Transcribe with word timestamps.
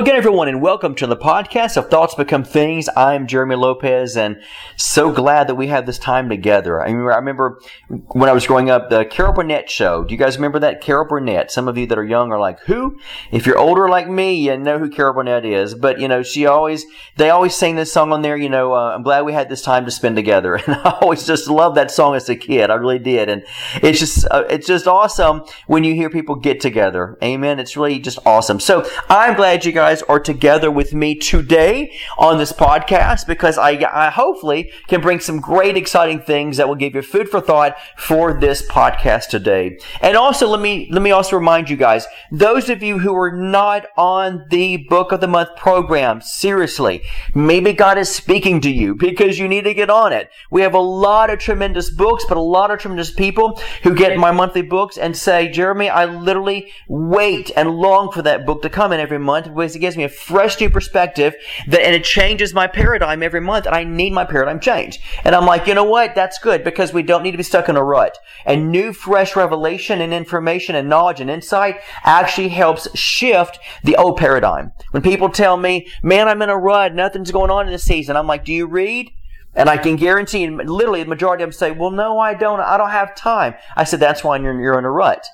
Again, 0.00 0.16
everyone, 0.16 0.48
and 0.48 0.62
welcome 0.62 0.94
to 0.94 1.06
the 1.06 1.14
podcast 1.14 1.76
of 1.76 1.90
Thoughts 1.90 2.14
Become 2.14 2.44
Things. 2.44 2.88
I'm 2.96 3.26
Jeremy 3.26 3.56
Lopez, 3.56 4.16
and 4.16 4.42
so 4.76 5.12
glad 5.12 5.46
that 5.48 5.56
we 5.56 5.66
have 5.66 5.84
this 5.84 5.98
time 5.98 6.30
together. 6.30 6.80
I 6.80 6.86
remember, 6.86 7.12
I 7.12 7.16
remember 7.16 7.60
when 8.12 8.30
I 8.30 8.32
was 8.32 8.46
growing 8.46 8.70
up, 8.70 8.88
the 8.88 9.04
Carol 9.04 9.34
Burnett 9.34 9.68
show. 9.68 10.04
Do 10.04 10.14
you 10.14 10.18
guys 10.18 10.36
remember 10.36 10.58
that? 10.60 10.80
Carol 10.80 11.04
Burnett. 11.04 11.50
Some 11.50 11.68
of 11.68 11.76
you 11.76 11.86
that 11.86 11.98
are 11.98 12.04
young 12.04 12.32
are 12.32 12.40
like, 12.40 12.60
who? 12.60 12.98
If 13.30 13.44
you're 13.44 13.58
older 13.58 13.90
like 13.90 14.08
me, 14.08 14.36
you 14.36 14.56
know 14.56 14.78
who 14.78 14.88
Carol 14.88 15.12
Burnett 15.12 15.44
is. 15.44 15.74
But, 15.74 16.00
you 16.00 16.08
know, 16.08 16.22
she 16.22 16.46
always, 16.46 16.86
they 17.16 17.28
always 17.28 17.54
sing 17.54 17.76
this 17.76 17.92
song 17.92 18.10
on 18.10 18.22
there, 18.22 18.38
you 18.38 18.48
know, 18.48 18.72
uh, 18.72 18.94
I'm 18.94 19.02
glad 19.02 19.26
we 19.26 19.34
had 19.34 19.50
this 19.50 19.60
time 19.60 19.84
to 19.84 19.90
spend 19.90 20.16
together. 20.16 20.58
And 20.70 20.76
I 20.76 20.98
always 21.02 21.26
just 21.26 21.48
loved 21.48 21.76
that 21.76 21.90
song 21.90 22.14
as 22.14 22.28
a 22.28 22.36
kid. 22.36 22.70
I 22.70 22.74
really 22.74 22.98
did. 22.98 23.28
And 23.28 23.44
it's 23.82 23.98
just, 23.98 24.26
uh, 24.30 24.44
it's 24.48 24.66
just 24.66 24.86
awesome 24.86 25.42
when 25.66 25.84
you 25.84 25.94
hear 25.94 26.08
people 26.08 26.36
get 26.36 26.60
together. 26.60 27.18
Amen. 27.22 27.58
It's 27.58 27.76
really 27.76 27.98
just 27.98 28.18
awesome. 28.24 28.60
So 28.60 28.88
I'm 29.08 29.34
glad 29.34 29.64
you 29.64 29.70
you 29.70 29.74
guys 29.90 30.02
are 30.02 30.20
together 30.20 30.70
with 30.70 30.94
me 30.94 31.16
today 31.16 31.92
on 32.16 32.38
this 32.38 32.52
podcast 32.52 33.26
because 33.26 33.58
I, 33.58 33.70
I 33.92 34.08
hopefully 34.08 34.70
can 34.86 35.00
bring 35.00 35.18
some 35.18 35.40
great, 35.40 35.76
exciting 35.76 36.20
things 36.20 36.58
that 36.58 36.68
will 36.68 36.76
give 36.76 36.94
you 36.94 37.02
food 37.02 37.28
for 37.28 37.40
thought 37.40 37.76
for 37.96 38.38
this 38.38 38.62
podcast 38.68 39.30
today. 39.30 39.80
And 40.00 40.16
also, 40.16 40.46
let 40.46 40.60
me 40.60 40.88
let 40.92 41.02
me 41.02 41.10
also 41.10 41.34
remind 41.34 41.68
you 41.68 41.76
guys, 41.76 42.06
those 42.30 42.70
of 42.70 42.84
you 42.84 43.00
who 43.00 43.16
are 43.16 43.32
not 43.32 43.86
on 43.96 44.46
the 44.50 44.76
Book 44.76 45.10
of 45.10 45.20
the 45.20 45.26
Month 45.26 45.56
program, 45.56 46.20
seriously, 46.20 47.02
maybe 47.34 47.72
God 47.72 47.98
is 47.98 48.08
speaking 48.08 48.60
to 48.60 48.70
you 48.70 48.94
because 48.94 49.40
you 49.40 49.48
need 49.48 49.64
to 49.64 49.74
get 49.74 49.90
on 49.90 50.12
it. 50.12 50.30
We 50.52 50.62
have 50.62 50.74
a 50.74 50.78
lot 50.78 51.30
of 51.30 51.40
tremendous 51.40 51.90
books, 51.90 52.24
but 52.28 52.36
a 52.36 52.40
lot 52.40 52.70
of 52.70 52.78
tremendous 52.78 53.10
people 53.10 53.60
who 53.82 53.96
get 53.96 54.16
my 54.18 54.30
monthly 54.30 54.62
books 54.62 54.98
and 54.98 55.16
say, 55.16 55.48
Jeremy, 55.48 55.88
I 55.88 56.04
literally 56.04 56.70
wait 56.86 57.50
and 57.56 57.70
long 57.70 58.12
for 58.12 58.22
that 58.22 58.46
book 58.46 58.62
to 58.62 58.70
come 58.70 58.92
in 58.92 59.00
every 59.00 59.18
month 59.18 59.46
because 59.46 59.79
gives 59.80 59.96
me 59.96 60.04
a 60.04 60.08
fresh 60.08 60.60
new 60.60 60.70
perspective 60.70 61.34
that, 61.68 61.82
and 61.82 61.94
it 61.94 62.04
changes 62.04 62.54
my 62.54 62.66
paradigm 62.66 63.22
every 63.22 63.40
month 63.40 63.66
and 63.66 63.74
I 63.74 63.84
need 63.84 64.12
my 64.12 64.24
paradigm 64.24 64.60
change. 64.60 65.00
And 65.24 65.34
I'm 65.34 65.46
like, 65.46 65.66
you 65.66 65.74
know 65.74 65.84
what? 65.84 66.14
That's 66.14 66.38
good 66.38 66.62
because 66.62 66.92
we 66.92 67.02
don't 67.02 67.22
need 67.22 67.32
to 67.32 67.36
be 67.36 67.42
stuck 67.42 67.68
in 67.68 67.76
a 67.76 67.82
rut. 67.82 68.16
And 68.46 68.70
new 68.70 68.92
fresh 68.92 69.34
revelation 69.36 70.00
and 70.00 70.12
information 70.12 70.74
and 70.74 70.88
knowledge 70.88 71.20
and 71.20 71.30
insight 71.30 71.80
actually 72.04 72.48
helps 72.48 72.88
shift 72.96 73.58
the 73.82 73.96
old 73.96 74.16
paradigm. 74.16 74.72
When 74.90 75.02
people 75.02 75.28
tell 75.28 75.56
me, 75.56 75.88
man, 76.02 76.28
I'm 76.28 76.42
in 76.42 76.50
a 76.50 76.56
rut, 76.56 76.94
nothing's 76.94 77.32
going 77.32 77.50
on 77.50 77.66
in 77.66 77.72
this 77.72 77.84
season, 77.84 78.16
I'm 78.16 78.26
like, 78.26 78.44
do 78.44 78.52
you 78.52 78.66
read? 78.66 79.10
And 79.54 79.68
I 79.68 79.78
can 79.78 79.96
guarantee, 79.96 80.48
literally, 80.48 81.02
the 81.02 81.08
majority 81.08 81.42
of 81.42 81.48
them 81.48 81.52
say, 81.52 81.72
well, 81.72 81.90
no, 81.90 82.18
I 82.18 82.34
don't. 82.34 82.60
I 82.60 82.76
don't 82.76 82.90
have 82.90 83.16
time. 83.16 83.54
I 83.76 83.82
said, 83.82 83.98
that's 83.98 84.22
why 84.22 84.36
you're, 84.36 84.60
you're 84.60 84.78
in 84.78 84.84
a 84.84 84.90
rut. 84.90 85.26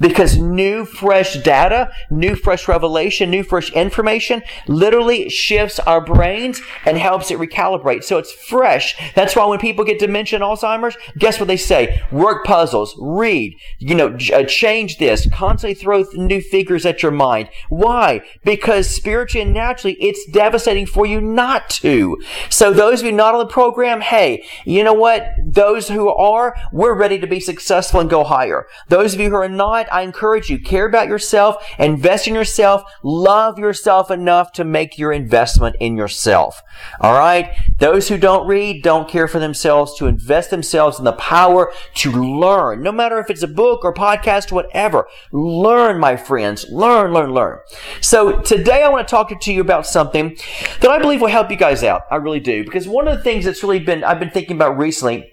Because 0.00 0.36
new, 0.36 0.84
fresh 0.84 1.34
data, 1.42 1.90
new, 2.10 2.34
fresh 2.34 2.66
revelation, 2.68 3.30
new, 3.30 3.42
fresh 3.42 3.70
information 3.72 4.42
literally 4.66 5.28
shifts 5.28 5.78
our 5.80 6.00
brains 6.00 6.60
and 6.84 6.98
helps 6.98 7.30
it 7.30 7.38
recalibrate. 7.38 8.04
So 8.04 8.18
it's 8.18 8.32
fresh. 8.32 8.96
That's 9.14 9.36
why 9.36 9.46
when 9.46 9.58
people 9.58 9.84
get 9.84 9.98
dementia 9.98 10.38
and 10.38 10.44
Alzheimer's, 10.44 10.96
guess 11.18 11.38
what 11.38 11.46
they 11.46 11.56
say? 11.56 12.02
Work 12.10 12.44
puzzles, 12.44 12.94
read, 12.98 13.56
you 13.78 13.94
know, 13.94 14.16
uh, 14.32 14.44
change 14.44 14.98
this, 14.98 15.28
constantly 15.32 15.74
throw 15.74 16.04
new 16.14 16.40
figures 16.40 16.84
at 16.84 17.02
your 17.02 17.12
mind. 17.12 17.48
Why? 17.68 18.22
Because 18.44 18.88
spiritually 18.88 19.44
and 19.44 19.54
naturally, 19.54 19.96
it's 20.00 20.26
devastating 20.30 20.86
for 20.86 21.06
you 21.06 21.20
not 21.20 21.70
to. 21.70 22.20
So 22.50 22.72
those 22.72 23.00
of 23.00 23.06
you 23.06 23.12
not 23.12 23.34
on 23.34 23.40
the 23.40 23.52
program, 23.52 24.00
hey, 24.00 24.44
you 24.64 24.82
know 24.82 24.94
what? 24.94 25.28
Those 25.44 25.88
who 25.88 26.08
are, 26.08 26.54
we're 26.72 26.94
ready 26.98 27.18
to 27.18 27.26
be 27.26 27.40
successful 27.40 28.00
and 28.00 28.10
go 28.10 28.24
higher. 28.24 28.66
Those 28.88 29.14
of 29.14 29.20
you 29.20 29.30
who 29.30 29.36
are 29.36 29.48
not, 29.48 29.83
I 29.92 30.02
encourage 30.02 30.50
you, 30.50 30.58
care 30.58 30.86
about 30.86 31.08
yourself, 31.08 31.56
invest 31.78 32.26
in 32.26 32.34
yourself, 32.34 32.82
love 33.02 33.58
yourself 33.58 34.10
enough 34.10 34.52
to 34.52 34.64
make 34.64 34.98
your 34.98 35.12
investment 35.12 35.76
in 35.80 35.96
yourself. 35.96 36.62
All 37.00 37.14
right? 37.14 37.50
Those 37.78 38.08
who 38.08 38.18
don't 38.18 38.46
read, 38.46 38.82
don't 38.82 39.08
care 39.08 39.28
for 39.28 39.38
themselves, 39.38 39.96
to 39.98 40.06
invest 40.06 40.50
themselves 40.50 40.98
in 40.98 41.04
the 41.04 41.12
power 41.12 41.72
to 41.94 42.10
learn. 42.12 42.82
No 42.82 42.92
matter 42.92 43.18
if 43.18 43.30
it's 43.30 43.42
a 43.42 43.48
book 43.48 43.84
or 43.84 43.92
podcast, 43.92 44.52
whatever. 44.52 45.06
Learn, 45.32 45.98
my 45.98 46.16
friends. 46.16 46.66
Learn, 46.70 47.12
learn, 47.12 47.32
learn. 47.32 47.58
So 48.00 48.40
today 48.40 48.82
I 48.82 48.88
want 48.88 49.06
to 49.06 49.10
talk 49.10 49.40
to 49.40 49.52
you 49.52 49.60
about 49.60 49.86
something 49.86 50.36
that 50.80 50.90
I 50.90 50.98
believe 50.98 51.20
will 51.20 51.28
help 51.28 51.50
you 51.50 51.56
guys 51.56 51.82
out. 51.82 52.02
I 52.10 52.16
really 52.16 52.40
do. 52.40 52.64
Because 52.64 52.86
one 52.86 53.08
of 53.08 53.16
the 53.16 53.24
things 53.24 53.44
that's 53.44 53.62
really 53.62 53.80
been, 53.80 54.04
I've 54.04 54.20
been 54.20 54.30
thinking 54.30 54.56
about 54.56 54.78
recently 54.78 55.30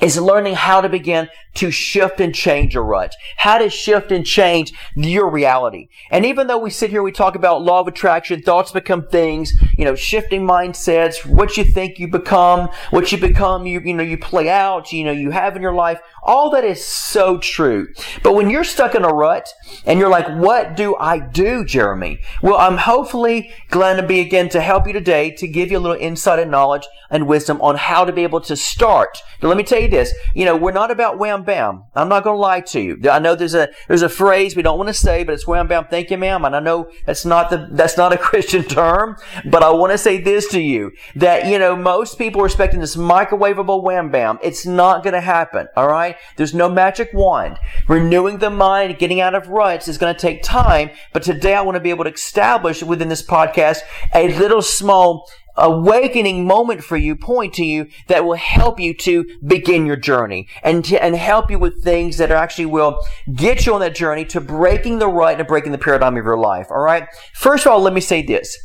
is 0.00 0.18
learning 0.18 0.54
how 0.54 0.80
to 0.80 0.88
begin 0.88 1.28
to 1.54 1.70
shift 1.70 2.20
and 2.20 2.34
change 2.34 2.74
a 2.74 2.80
rut. 2.80 3.14
How 3.36 3.58
to 3.58 3.68
shift 3.68 4.10
and 4.10 4.24
change 4.24 4.72
your 4.96 5.28
reality. 5.28 5.88
And 6.10 6.24
even 6.24 6.46
though 6.46 6.58
we 6.58 6.70
sit 6.70 6.90
here, 6.90 7.02
we 7.02 7.12
talk 7.12 7.34
about 7.34 7.62
law 7.62 7.80
of 7.80 7.88
attraction, 7.88 8.40
thoughts 8.40 8.72
become 8.72 9.06
things, 9.06 9.52
you 9.76 9.84
know, 9.84 9.94
shifting 9.94 10.46
mindsets, 10.46 11.26
what 11.26 11.56
you 11.56 11.64
think 11.64 11.98
you 11.98 12.08
become, 12.08 12.70
what 12.90 13.12
you 13.12 13.18
become, 13.18 13.66
you, 13.66 13.80
you 13.80 13.92
know, 13.92 14.02
you 14.02 14.16
play 14.16 14.48
out, 14.48 14.92
you 14.92 15.04
know, 15.04 15.12
you 15.12 15.30
have 15.30 15.56
in 15.56 15.62
your 15.62 15.74
life. 15.74 16.00
All 16.22 16.50
that 16.50 16.64
is 16.64 16.82
so 16.82 17.36
true. 17.38 17.88
But 18.22 18.34
when 18.34 18.48
you're 18.48 18.64
stuck 18.64 18.94
in 18.94 19.04
a 19.04 19.08
rut 19.08 19.48
and 19.84 19.98
you're 19.98 20.08
like, 20.08 20.28
what 20.28 20.74
do 20.74 20.96
I 20.96 21.18
do, 21.18 21.64
Jeremy? 21.64 22.20
Well, 22.42 22.56
I'm 22.56 22.78
hopefully 22.78 23.52
glad 23.68 23.96
to 23.96 24.06
be 24.06 24.20
again 24.20 24.48
to 24.50 24.60
help 24.60 24.86
you 24.86 24.92
today 24.92 25.32
to 25.32 25.46
give 25.46 25.70
you 25.70 25.78
a 25.78 25.80
little 25.80 26.00
insight 26.00 26.38
and 26.38 26.50
knowledge 26.50 26.86
and 27.10 27.26
wisdom 27.26 27.60
on 27.60 27.76
how 27.76 28.04
to 28.04 28.12
be 28.12 28.22
able 28.22 28.40
to 28.40 28.56
start. 28.56 29.18
Now, 29.42 29.48
let 29.48 29.58
me 29.58 29.64
tell 29.64 29.80
you 29.80 29.81
this. 29.86 30.12
You 30.34 30.44
know, 30.44 30.56
we're 30.56 30.72
not 30.72 30.90
about 30.90 31.18
wham 31.18 31.44
bam. 31.44 31.84
I'm 31.94 32.08
not 32.08 32.24
going 32.24 32.36
to 32.36 32.40
lie 32.40 32.60
to 32.60 32.80
you. 32.80 33.00
I 33.10 33.18
know 33.18 33.34
there's 33.34 33.54
a, 33.54 33.68
there's 33.88 34.02
a 34.02 34.08
phrase 34.08 34.56
we 34.56 34.62
don't 34.62 34.78
want 34.78 34.88
to 34.88 34.94
say, 34.94 35.24
but 35.24 35.32
it's 35.32 35.46
wham 35.46 35.68
bam. 35.68 35.86
Thank 35.86 36.10
you, 36.10 36.18
ma'am. 36.18 36.44
And 36.44 36.56
I 36.56 36.60
know 36.60 36.90
that's 37.06 37.24
not 37.24 37.50
the, 37.50 37.68
that's 37.70 37.96
not 37.96 38.12
a 38.12 38.18
Christian 38.32 38.64
term, 38.64 39.16
but 39.44 39.62
I 39.62 39.70
want 39.70 39.92
to 39.92 39.98
say 39.98 40.20
this 40.20 40.48
to 40.48 40.60
you 40.60 40.92
that, 41.16 41.46
you 41.46 41.58
know, 41.58 41.76
most 41.76 42.18
people 42.18 42.42
are 42.42 42.46
expecting 42.46 42.80
this 42.80 42.96
microwavable 42.96 43.82
wham 43.82 44.10
bam. 44.10 44.38
It's 44.42 44.66
not 44.66 45.02
going 45.02 45.14
to 45.14 45.20
happen. 45.20 45.68
All 45.76 45.88
right. 45.88 46.16
There's 46.36 46.54
no 46.54 46.68
magic 46.68 47.10
wand. 47.12 47.58
Renewing 47.88 48.38
the 48.38 48.50
mind, 48.50 48.98
getting 48.98 49.20
out 49.20 49.34
of 49.34 49.48
ruts 49.48 49.88
is 49.88 49.98
going 49.98 50.14
to 50.14 50.20
take 50.20 50.42
time. 50.42 50.90
But 51.12 51.22
today 51.22 51.54
I 51.54 51.62
want 51.62 51.76
to 51.76 51.80
be 51.80 51.90
able 51.90 52.04
to 52.04 52.12
establish 52.12 52.82
within 52.82 53.08
this 53.08 53.22
podcast 53.22 53.80
a 54.14 54.28
little 54.38 54.62
small 54.62 55.28
awakening 55.56 56.46
moment 56.46 56.82
for 56.82 56.96
you, 56.96 57.14
point 57.16 57.54
to 57.54 57.64
you 57.64 57.88
that 58.08 58.24
will 58.24 58.36
help 58.36 58.80
you 58.80 58.94
to 58.94 59.26
begin 59.46 59.86
your 59.86 59.96
journey 59.96 60.48
and 60.62 60.84
to, 60.86 61.02
and 61.02 61.16
help 61.16 61.50
you 61.50 61.58
with 61.58 61.82
things 61.82 62.16
that 62.18 62.30
actually 62.30 62.66
will 62.66 63.00
get 63.34 63.66
you 63.66 63.74
on 63.74 63.80
that 63.80 63.94
journey 63.94 64.24
to 64.24 64.40
breaking 64.40 64.98
the 64.98 65.08
rut 65.08 65.38
and 65.38 65.48
breaking 65.48 65.72
the 65.72 65.78
paradigm 65.78 66.16
of 66.16 66.24
your 66.24 66.38
life. 66.38 66.66
All 66.70 66.82
right. 66.82 67.06
First 67.34 67.66
of 67.66 67.72
all, 67.72 67.80
let 67.80 67.92
me 67.92 68.00
say 68.00 68.22
this. 68.22 68.56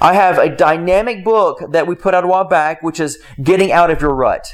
I 0.00 0.14
have 0.14 0.38
a 0.38 0.54
dynamic 0.54 1.24
book 1.24 1.60
that 1.70 1.86
we 1.86 1.94
put 1.94 2.14
out 2.14 2.24
a 2.24 2.26
while 2.26 2.44
back, 2.44 2.82
which 2.82 3.00
is 3.00 3.18
getting 3.42 3.72
out 3.72 3.90
of 3.90 4.00
your 4.00 4.14
rut. 4.14 4.52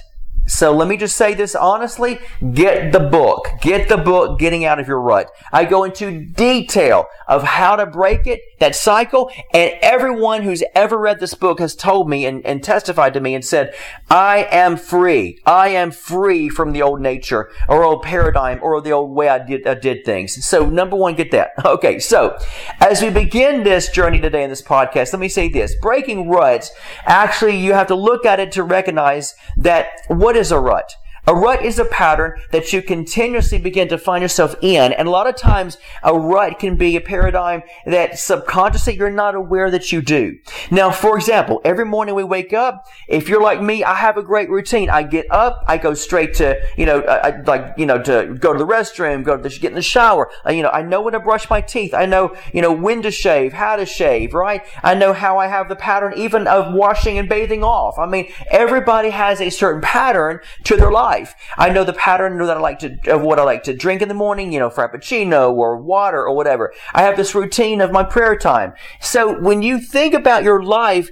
So 0.51 0.73
let 0.73 0.89
me 0.89 0.97
just 0.97 1.17
say 1.17 1.35
this 1.35 1.55
honestly. 1.55 2.19
Get 2.53 2.91
the 2.93 2.99
book. 2.99 3.49
Get 3.61 3.89
the 3.89 3.97
book, 3.97 4.41
Getting 4.41 4.65
Out 4.65 4.81
of 4.81 4.89
Your 4.89 5.01
Rut. 5.01 5.31
I 5.53 5.65
go 5.65 5.85
into 5.85 6.25
detail 6.25 7.07
of 7.29 7.45
how 7.45 7.77
to 7.77 7.87
break 7.87 8.27
it, 8.27 8.41
that 8.59 8.75
cycle, 8.75 9.31
and 9.55 9.75
everyone 9.81 10.43
who's 10.43 10.65
ever 10.75 10.99
read 10.99 11.21
this 11.21 11.35
book 11.35 11.61
has 11.61 11.77
told 11.77 12.11
me 12.11 12.27
and, 12.27 12.45
and 12.45 12.65
testified 12.65 13.15
to 13.15 13.21
me 13.21 13.37
and 13.37 13.45
said, 13.45 13.73
I 14.11 14.49
am 14.51 14.77
free. 14.77 15.39
I 15.47 15.69
am 15.69 15.93
free 15.93 16.49
from 16.49 16.73
the 16.73 16.83
old 16.83 17.01
nature 17.01 17.49
or 17.69 17.85
old 17.85 18.03
paradigm 18.03 18.59
or 18.61 18.81
the 18.81 18.91
old 18.91 19.13
way 19.15 19.29
I 19.29 19.39
did, 19.39 19.65
I 19.69 19.75
did 19.75 20.05
things. 20.05 20.45
So 20.45 20.69
number 20.69 20.97
one, 20.97 21.15
get 21.15 21.31
that. 21.31 21.51
Okay. 21.71 22.01
So 22.01 22.37
as 22.81 23.01
we 23.01 23.11
begin 23.11 23.63
this 23.63 23.91
journey 23.91 24.21
today 24.21 24.43
in 24.43 24.51
this 24.51 24.61
podcast, 24.61 25.13
let 25.13 25.21
me 25.21 25.29
say 25.29 25.49
this. 25.49 25.77
Breaking 25.81 26.29
ruts, 26.29 26.73
actually, 27.05 27.57
you 27.59 27.75
have 27.75 27.87
to 27.87 27.95
look 27.95 28.27
at 28.27 28.41
it 28.41 28.51
to 28.53 28.65
recognize 28.65 29.37
that 29.57 29.91
what 30.09 30.37
is 30.37 30.40
a 30.51 30.59
rut? 30.59 30.97
A 31.31 31.33
rut 31.33 31.65
is 31.65 31.79
a 31.79 31.85
pattern 31.85 32.41
that 32.51 32.73
you 32.73 32.83
continuously 32.83 33.59
begin 33.59 33.87
to 33.91 33.99
find 33.99 34.21
yourself 34.21 34.57
in. 34.63 34.93
And 34.93 35.07
a 35.07 35.11
lot 35.13 35.29
of 35.29 35.37
times 35.37 35.79
a 36.03 36.13
rut 36.13 36.59
can 36.59 36.75
be 36.75 36.97
a 36.97 37.01
paradigm 37.01 37.63
that 37.87 38.19
subconsciously 38.19 38.97
you're 38.97 39.11
not 39.11 39.37
aware 39.37 39.71
that 39.71 39.93
you 39.93 40.03
do. 40.03 40.41
Now, 40.73 40.91
for 40.91 41.17
example, 41.17 41.61
every 41.65 41.85
morning 41.85 42.17
we 42.17 42.25
wake 42.25 42.53
up, 42.53 42.85
if 43.07 43.29
you're 43.29 43.41
like 43.41 43.63
me, 43.63 43.85
I 43.85 43.95
have 43.95 44.17
a 44.17 44.25
great 44.25 44.51
routine. 44.51 44.91
I 44.91 45.05
get 45.05 45.31
up, 45.31 45.63
I 45.69 45.79
go 45.79 45.95
straight 45.95 46.35
to, 46.35 46.61
you 46.77 46.85
know, 46.85 47.03
I, 47.03 47.41
like, 47.43 47.75
you 47.79 47.87
know, 47.87 48.03
to 48.03 48.37
go 48.37 48.53
to 48.53 48.59
the 48.59 48.67
restroom, 48.67 49.23
go 49.23 49.37
to 49.37 49.43
the, 49.45 49.51
get 49.51 49.71
in 49.71 49.77
the 49.77 49.83
shower. 49.83 50.33
I, 50.45 50.51
you 50.51 50.65
know, 50.65 50.71
I 50.71 50.83
know 50.83 51.01
when 51.01 51.13
to 51.13 51.21
brush 51.21 51.49
my 51.49 51.61
teeth. 51.61 51.95
I 51.95 52.07
know, 52.07 52.37
you 52.53 52.61
know, 52.61 52.73
when 52.73 53.03
to 53.03 53.13
shave, 53.13 53.53
how 53.53 53.77
to 53.77 53.87
shave, 53.87 54.35
right? 54.35 54.67
I 54.83 54.97
know 54.97 55.13
how 55.13 55.39
I 55.39 55.47
have 55.47 55.69
the 55.69 55.77
pattern 55.77 56.13
even 56.17 56.49
of 56.49 56.75
washing 56.75 57.19
and 57.19 57.29
bathing 57.29 57.63
off. 57.63 58.01
I 58.01 58.07
mean, 58.07 58.33
everybody 58.51 59.11
has 59.11 59.41
a 59.41 59.51
certain 59.51 59.81
pattern 59.81 60.41
to 60.65 60.75
their 60.75 60.91
life. 60.91 61.20
I 61.57 61.71
know 61.71 61.85
the 61.85 61.93
pattern 61.93 62.39
that 62.39 62.57
I 62.57 62.61
like 62.61 62.79
to, 62.81 62.99
of 63.13 63.23
what 63.23 63.39
I 63.39 63.43
like 63.43 63.63
to 63.65 63.75
drink 63.75 64.03
in 64.03 64.09
the 64.09 64.15
morning, 64.15 64.53
you 64.53 64.59
know, 64.59 64.71
frappuccino 64.71 65.53
or 65.53 65.77
water 65.77 66.23
or 66.23 66.35
whatever. 66.35 66.73
I 66.95 67.03
have 67.03 67.17
this 67.17 67.35
routine 67.35 67.81
of 67.81 67.93
my 67.93 68.03
prayer 68.03 68.37
time. 68.37 68.75
So 69.01 69.41
when 69.41 69.63
you 69.63 69.81
think 69.81 70.15
about 70.15 70.43
your 70.43 70.63
life, 70.63 71.11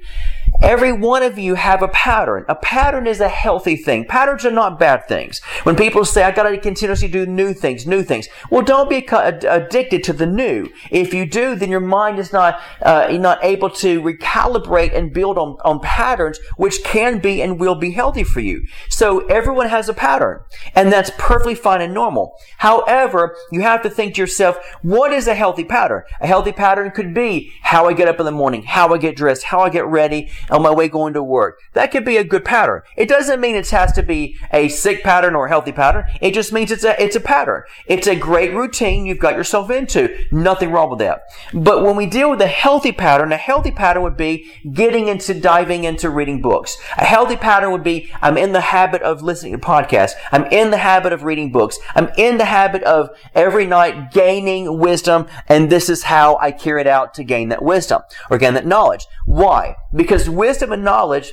Every 0.60 0.92
one 0.92 1.22
of 1.22 1.38
you 1.38 1.54
have 1.54 1.82
a 1.82 1.88
pattern. 1.88 2.44
A 2.48 2.54
pattern 2.54 3.06
is 3.06 3.20
a 3.20 3.28
healthy 3.28 3.76
thing. 3.76 4.04
Patterns 4.04 4.44
are 4.44 4.50
not 4.50 4.78
bad 4.78 5.06
things. 5.06 5.40
When 5.62 5.76
people 5.76 6.04
say, 6.04 6.24
I 6.24 6.30
gotta 6.30 6.58
continuously 6.58 7.08
do 7.08 7.26
new 7.26 7.54
things, 7.54 7.86
new 7.86 8.02
things. 8.02 8.28
Well, 8.50 8.62
don't 8.62 8.90
be 8.90 9.06
addicted 9.06 10.02
to 10.04 10.12
the 10.12 10.26
new. 10.26 10.68
If 10.90 11.14
you 11.14 11.26
do, 11.26 11.54
then 11.54 11.70
your 11.70 11.80
mind 11.80 12.18
is 12.18 12.32
not, 12.32 12.60
uh, 12.82 13.08
not 13.12 13.42
able 13.44 13.70
to 13.70 14.02
recalibrate 14.02 14.96
and 14.96 15.12
build 15.12 15.38
on, 15.38 15.56
on 15.64 15.80
patterns, 15.80 16.38
which 16.56 16.82
can 16.84 17.18
be 17.18 17.40
and 17.40 17.60
will 17.60 17.76
be 17.76 17.92
healthy 17.92 18.24
for 18.24 18.40
you. 18.40 18.66
So 18.88 19.26
everyone 19.26 19.68
has 19.68 19.88
a 19.88 19.94
pattern, 19.94 20.40
and 20.74 20.92
that's 20.92 21.10
perfectly 21.18 21.54
fine 21.54 21.80
and 21.80 21.94
normal. 21.94 22.36
However, 22.58 23.36
you 23.52 23.60
have 23.62 23.82
to 23.82 23.90
think 23.90 24.14
to 24.14 24.20
yourself, 24.20 24.58
what 24.82 25.12
is 25.12 25.26
a 25.28 25.34
healthy 25.34 25.64
pattern? 25.64 26.02
A 26.20 26.26
healthy 26.26 26.52
pattern 26.52 26.90
could 26.90 27.14
be 27.14 27.52
how 27.62 27.86
I 27.86 27.92
get 27.92 28.08
up 28.08 28.18
in 28.18 28.26
the 28.26 28.32
morning, 28.32 28.64
how 28.64 28.92
I 28.92 28.98
get 28.98 29.16
dressed, 29.16 29.44
how 29.44 29.60
I 29.60 29.70
get 29.70 29.86
ready, 29.86 30.30
on 30.50 30.62
my 30.62 30.72
way 30.72 30.88
going 30.88 31.14
to 31.14 31.22
work. 31.22 31.60
That 31.74 31.90
could 31.90 32.04
be 32.04 32.16
a 32.16 32.24
good 32.24 32.44
pattern. 32.44 32.82
It 32.96 33.08
doesn't 33.08 33.40
mean 33.40 33.56
it 33.56 33.68
has 33.70 33.92
to 33.92 34.02
be 34.02 34.36
a 34.52 34.68
sick 34.68 35.02
pattern 35.02 35.34
or 35.34 35.46
a 35.46 35.48
healthy 35.48 35.72
pattern. 35.72 36.04
It 36.20 36.34
just 36.34 36.52
means 36.52 36.70
it's 36.70 36.84
a, 36.84 37.00
it's 37.02 37.16
a 37.16 37.20
pattern. 37.20 37.62
It's 37.86 38.06
a 38.06 38.16
great 38.16 38.54
routine 38.54 39.06
you've 39.06 39.18
got 39.18 39.34
yourself 39.34 39.70
into. 39.70 40.16
Nothing 40.30 40.70
wrong 40.70 40.90
with 40.90 40.98
that. 41.00 41.22
But 41.52 41.82
when 41.82 41.96
we 41.96 42.06
deal 42.06 42.30
with 42.30 42.40
a 42.40 42.46
healthy 42.46 42.92
pattern, 42.92 43.32
a 43.32 43.36
healthy 43.36 43.70
pattern 43.70 44.02
would 44.02 44.16
be 44.16 44.50
getting 44.72 45.08
into 45.08 45.34
diving 45.34 45.84
into 45.84 46.10
reading 46.10 46.40
books. 46.40 46.76
A 46.96 47.04
healthy 47.04 47.36
pattern 47.36 47.72
would 47.72 47.84
be 47.84 48.10
I'm 48.20 48.36
in 48.36 48.52
the 48.52 48.60
habit 48.60 49.02
of 49.02 49.22
listening 49.22 49.52
to 49.52 49.58
podcasts. 49.58 50.12
I'm 50.32 50.44
in 50.46 50.70
the 50.70 50.78
habit 50.78 51.12
of 51.12 51.24
reading 51.24 51.52
books. 51.52 51.78
I'm 51.94 52.10
in 52.16 52.38
the 52.38 52.44
habit 52.44 52.82
of 52.82 53.10
every 53.34 53.66
night 53.66 54.12
gaining 54.12 54.78
wisdom 54.78 55.26
and 55.48 55.70
this 55.70 55.88
is 55.88 56.04
how 56.04 56.36
I 56.38 56.52
carry 56.52 56.80
it 56.80 56.86
out 56.86 57.14
to 57.14 57.24
gain 57.24 57.48
that 57.48 57.62
wisdom 57.62 58.02
or 58.30 58.38
gain 58.38 58.54
that 58.54 58.66
knowledge. 58.66 59.06
Why? 59.24 59.76
Because 59.94 60.27
wisdom 60.28 60.72
and 60.72 60.84
knowledge 60.84 61.32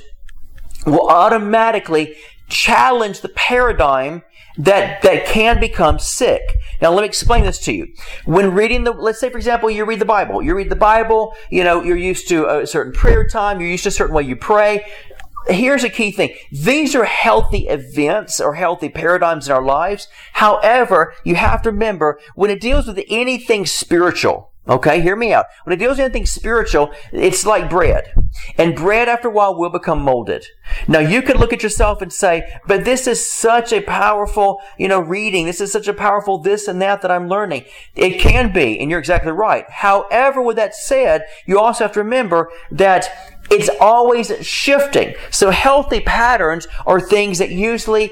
will 0.86 1.08
automatically 1.08 2.16
challenge 2.48 3.20
the 3.20 3.28
paradigm 3.30 4.22
that, 4.58 5.02
that 5.02 5.26
can 5.26 5.60
become 5.60 5.98
sick. 5.98 6.42
Now 6.80 6.92
let 6.92 7.02
me 7.02 7.08
explain 7.08 7.44
this 7.44 7.58
to 7.60 7.72
you. 7.72 7.88
When 8.24 8.54
reading 8.54 8.84
the, 8.84 8.92
let's 8.92 9.20
say 9.20 9.30
for 9.30 9.36
example, 9.36 9.70
you 9.70 9.84
read 9.84 10.00
the 10.00 10.06
Bible. 10.06 10.42
You 10.42 10.54
read 10.54 10.70
the 10.70 10.76
Bible, 10.76 11.34
you 11.50 11.64
know, 11.64 11.82
you're 11.82 11.96
used 11.96 12.28
to 12.28 12.46
a 12.48 12.66
certain 12.66 12.92
prayer 12.92 13.26
time, 13.26 13.60
you're 13.60 13.68
used 13.68 13.84
to 13.84 13.90
a 13.90 13.92
certain 13.92 14.14
way 14.14 14.22
you 14.22 14.36
pray. 14.36 14.86
Here's 15.48 15.84
a 15.84 15.88
key 15.88 16.10
thing. 16.10 16.34
These 16.50 16.96
are 16.96 17.04
healthy 17.04 17.68
events 17.68 18.40
or 18.40 18.54
healthy 18.54 18.88
paradigms 18.88 19.46
in 19.46 19.54
our 19.54 19.62
lives. 19.62 20.08
However, 20.32 21.14
you 21.24 21.36
have 21.36 21.62
to 21.62 21.70
remember 21.70 22.18
when 22.34 22.50
it 22.50 22.60
deals 22.60 22.88
with 22.88 23.00
anything 23.08 23.64
spiritual, 23.64 24.52
Okay, 24.68 25.00
hear 25.00 25.14
me 25.14 25.32
out. 25.32 25.46
When 25.64 25.72
it 25.72 25.78
deals 25.78 25.98
with 25.98 26.06
anything 26.06 26.26
spiritual, 26.26 26.92
it's 27.12 27.46
like 27.46 27.70
bread. 27.70 28.12
And 28.58 28.74
bread 28.74 29.08
after 29.08 29.28
a 29.28 29.30
while 29.30 29.56
will 29.56 29.70
become 29.70 30.02
molded. 30.02 30.44
Now 30.88 30.98
you 30.98 31.22
could 31.22 31.38
look 31.38 31.52
at 31.52 31.62
yourself 31.62 32.02
and 32.02 32.12
say, 32.12 32.58
but 32.66 32.84
this 32.84 33.06
is 33.06 33.24
such 33.24 33.72
a 33.72 33.80
powerful, 33.80 34.60
you 34.76 34.88
know, 34.88 34.98
reading. 34.98 35.46
This 35.46 35.60
is 35.60 35.70
such 35.70 35.86
a 35.86 35.94
powerful 35.94 36.38
this 36.38 36.66
and 36.66 36.82
that 36.82 37.00
that 37.02 37.12
I'm 37.12 37.28
learning. 37.28 37.64
It 37.94 38.18
can 38.18 38.52
be, 38.52 38.78
and 38.80 38.90
you're 38.90 38.98
exactly 38.98 39.30
right. 39.30 39.70
However, 39.70 40.42
with 40.42 40.56
that 40.56 40.74
said, 40.74 41.26
you 41.46 41.60
also 41.60 41.84
have 41.84 41.92
to 41.92 42.02
remember 42.02 42.50
that 42.72 43.08
it's 43.50 43.70
always 43.80 44.32
shifting. 44.44 45.14
So 45.30 45.50
healthy 45.50 46.00
patterns 46.00 46.66
are 46.86 47.00
things 47.00 47.38
that 47.38 47.50
usually 47.50 48.10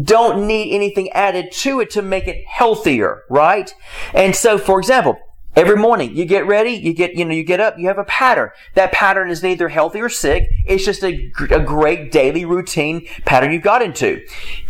don't 0.00 0.46
need 0.46 0.72
anything 0.72 1.10
added 1.10 1.50
to 1.50 1.80
it 1.80 1.90
to 1.90 2.02
make 2.02 2.28
it 2.28 2.44
healthier, 2.46 3.22
right? 3.28 3.74
And 4.14 4.36
so, 4.36 4.56
for 4.56 4.78
example, 4.78 5.18
Every 5.56 5.76
morning 5.76 6.16
you 6.16 6.26
get 6.26 6.46
ready, 6.46 6.70
you 6.70 6.94
get, 6.94 7.14
you 7.14 7.24
know, 7.24 7.34
you 7.34 7.42
get 7.42 7.58
up, 7.58 7.76
you 7.76 7.88
have 7.88 7.98
a 7.98 8.04
pattern. 8.04 8.50
That 8.74 8.92
pattern 8.92 9.30
is 9.30 9.42
neither 9.42 9.68
healthy 9.68 10.00
or 10.00 10.08
sick. 10.08 10.48
It's 10.64 10.84
just 10.84 11.02
a, 11.02 11.32
a 11.50 11.58
great 11.58 12.12
daily 12.12 12.44
routine 12.44 13.06
pattern 13.24 13.50
you've 13.52 13.64
got 13.64 13.82
into. 13.82 14.24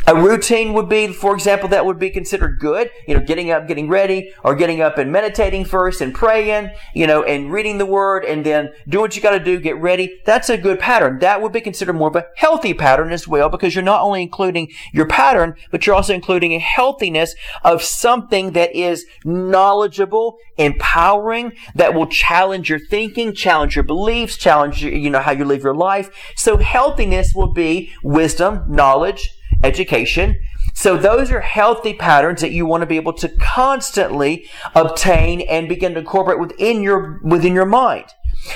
A 0.06 0.16
routine 0.16 0.72
would 0.72 0.88
be, 0.88 1.08
for 1.08 1.34
example, 1.34 1.68
that 1.68 1.84
would 1.84 1.98
be 1.98 2.08
considered 2.08 2.58
good. 2.58 2.90
You 3.06 3.14
know, 3.14 3.20
getting 3.20 3.50
up, 3.50 3.68
getting 3.68 3.90
ready, 3.90 4.32
or 4.42 4.54
getting 4.54 4.80
up 4.80 4.96
and 4.96 5.12
meditating 5.12 5.66
first 5.66 6.00
and 6.00 6.14
praying, 6.14 6.70
you 6.94 7.06
know, 7.06 7.22
and 7.24 7.52
reading 7.52 7.76
the 7.76 7.84
word 7.84 8.24
and 8.24 8.44
then 8.44 8.72
do 8.88 9.00
what 9.00 9.14
you 9.14 9.20
got 9.20 9.32
to 9.32 9.44
do, 9.44 9.60
get 9.60 9.76
ready. 9.76 10.18
That's 10.24 10.48
a 10.48 10.56
good 10.56 10.80
pattern. 10.80 11.18
That 11.18 11.42
would 11.42 11.52
be 11.52 11.60
considered 11.60 11.92
more 11.92 12.08
of 12.08 12.16
a 12.16 12.26
healthy 12.36 12.72
pattern 12.72 13.12
as 13.12 13.28
well 13.28 13.50
because 13.50 13.74
you're 13.74 13.84
not 13.84 14.00
only 14.00 14.22
including 14.22 14.68
your 14.92 15.06
pattern, 15.06 15.56
but 15.70 15.86
you're 15.86 15.94
also 15.94 16.14
including 16.14 16.54
a 16.54 16.58
healthiness 16.58 17.34
of 17.62 17.82
something 17.82 18.52
that 18.52 18.74
is 18.74 19.04
knowledgeable 19.26 20.38
empowering, 20.72 21.52
that 21.74 21.94
will 21.94 22.06
challenge 22.06 22.68
your 22.68 22.78
thinking, 22.78 23.34
challenge 23.34 23.76
your 23.76 23.84
beliefs, 23.84 24.36
challenge, 24.36 24.82
you 24.82 25.10
know, 25.10 25.20
how 25.20 25.32
you 25.32 25.44
live 25.44 25.62
your 25.62 25.74
life. 25.74 26.10
So 26.36 26.56
healthiness 26.56 27.32
will 27.34 27.52
be 27.52 27.92
wisdom, 28.02 28.64
knowledge, 28.68 29.36
education. 29.62 30.38
So 30.74 30.96
those 30.96 31.30
are 31.30 31.40
healthy 31.40 31.94
patterns 31.94 32.40
that 32.40 32.52
you 32.52 32.64
want 32.64 32.82
to 32.82 32.86
be 32.86 32.96
able 32.96 33.12
to 33.14 33.28
constantly 33.28 34.48
obtain 34.74 35.40
and 35.42 35.68
begin 35.68 35.94
to 35.94 36.00
incorporate 36.00 36.38
within 36.38 36.82
your, 36.82 37.20
within 37.22 37.54
your 37.54 37.66
mind. 37.66 38.06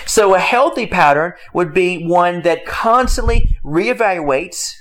So 0.06 0.34
a 0.34 0.38
healthy 0.38 0.86
pattern 0.86 1.34
would 1.52 1.74
be 1.74 2.06
one 2.06 2.42
that 2.42 2.64
constantly 2.64 3.56
reevaluates, 3.64 4.74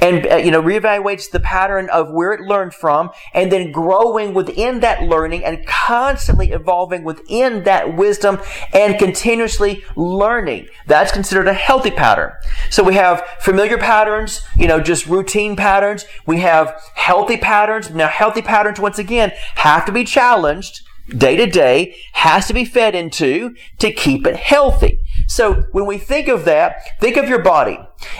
and 0.00 0.26
uh, 0.26 0.36
you 0.36 0.50
know 0.50 0.62
reevaluates 0.62 1.30
the 1.30 1.40
pattern 1.40 1.88
of 1.90 2.10
where 2.10 2.32
it 2.32 2.40
learned 2.40 2.74
from 2.74 3.10
and 3.34 3.50
then 3.50 3.72
growing 3.72 4.34
within 4.34 4.80
that 4.80 5.02
learning 5.02 5.44
and 5.44 5.66
constantly 5.66 6.52
evolving 6.52 7.04
within 7.04 7.64
that 7.64 7.96
wisdom 7.96 8.38
and 8.72 8.98
continuously 8.98 9.84
learning. 9.96 10.68
That's 10.86 11.12
considered 11.12 11.48
a 11.48 11.54
healthy 11.54 11.90
pattern. 11.90 12.32
So 12.70 12.82
we 12.82 12.94
have 12.94 13.22
familiar 13.40 13.78
patterns 13.78 14.42
you 14.56 14.66
know 14.66 14.80
just 14.80 15.06
routine 15.06 15.56
patterns. 15.56 16.04
We 16.26 16.40
have 16.40 16.80
healthy 16.94 17.36
patterns. 17.36 17.90
Now 17.90 18.08
healthy 18.08 18.42
patterns 18.42 18.80
once 18.80 18.98
again 18.98 19.32
have 19.56 19.84
to 19.86 19.92
be 19.92 20.04
challenged 20.04 20.82
day 21.16 21.36
to 21.36 21.46
day 21.46 21.96
has 22.12 22.46
to 22.46 22.54
be 22.54 22.64
fed 22.64 22.94
into 22.94 23.54
to 23.78 23.92
keep 23.92 24.26
it 24.26 24.36
healthy. 24.36 25.00
So 25.30 25.62
when 25.70 25.86
we 25.86 25.96
think 25.96 26.26
of 26.26 26.44
that, 26.46 26.98
think 27.00 27.16
of 27.16 27.28
your 27.28 27.38
body. 27.38 27.78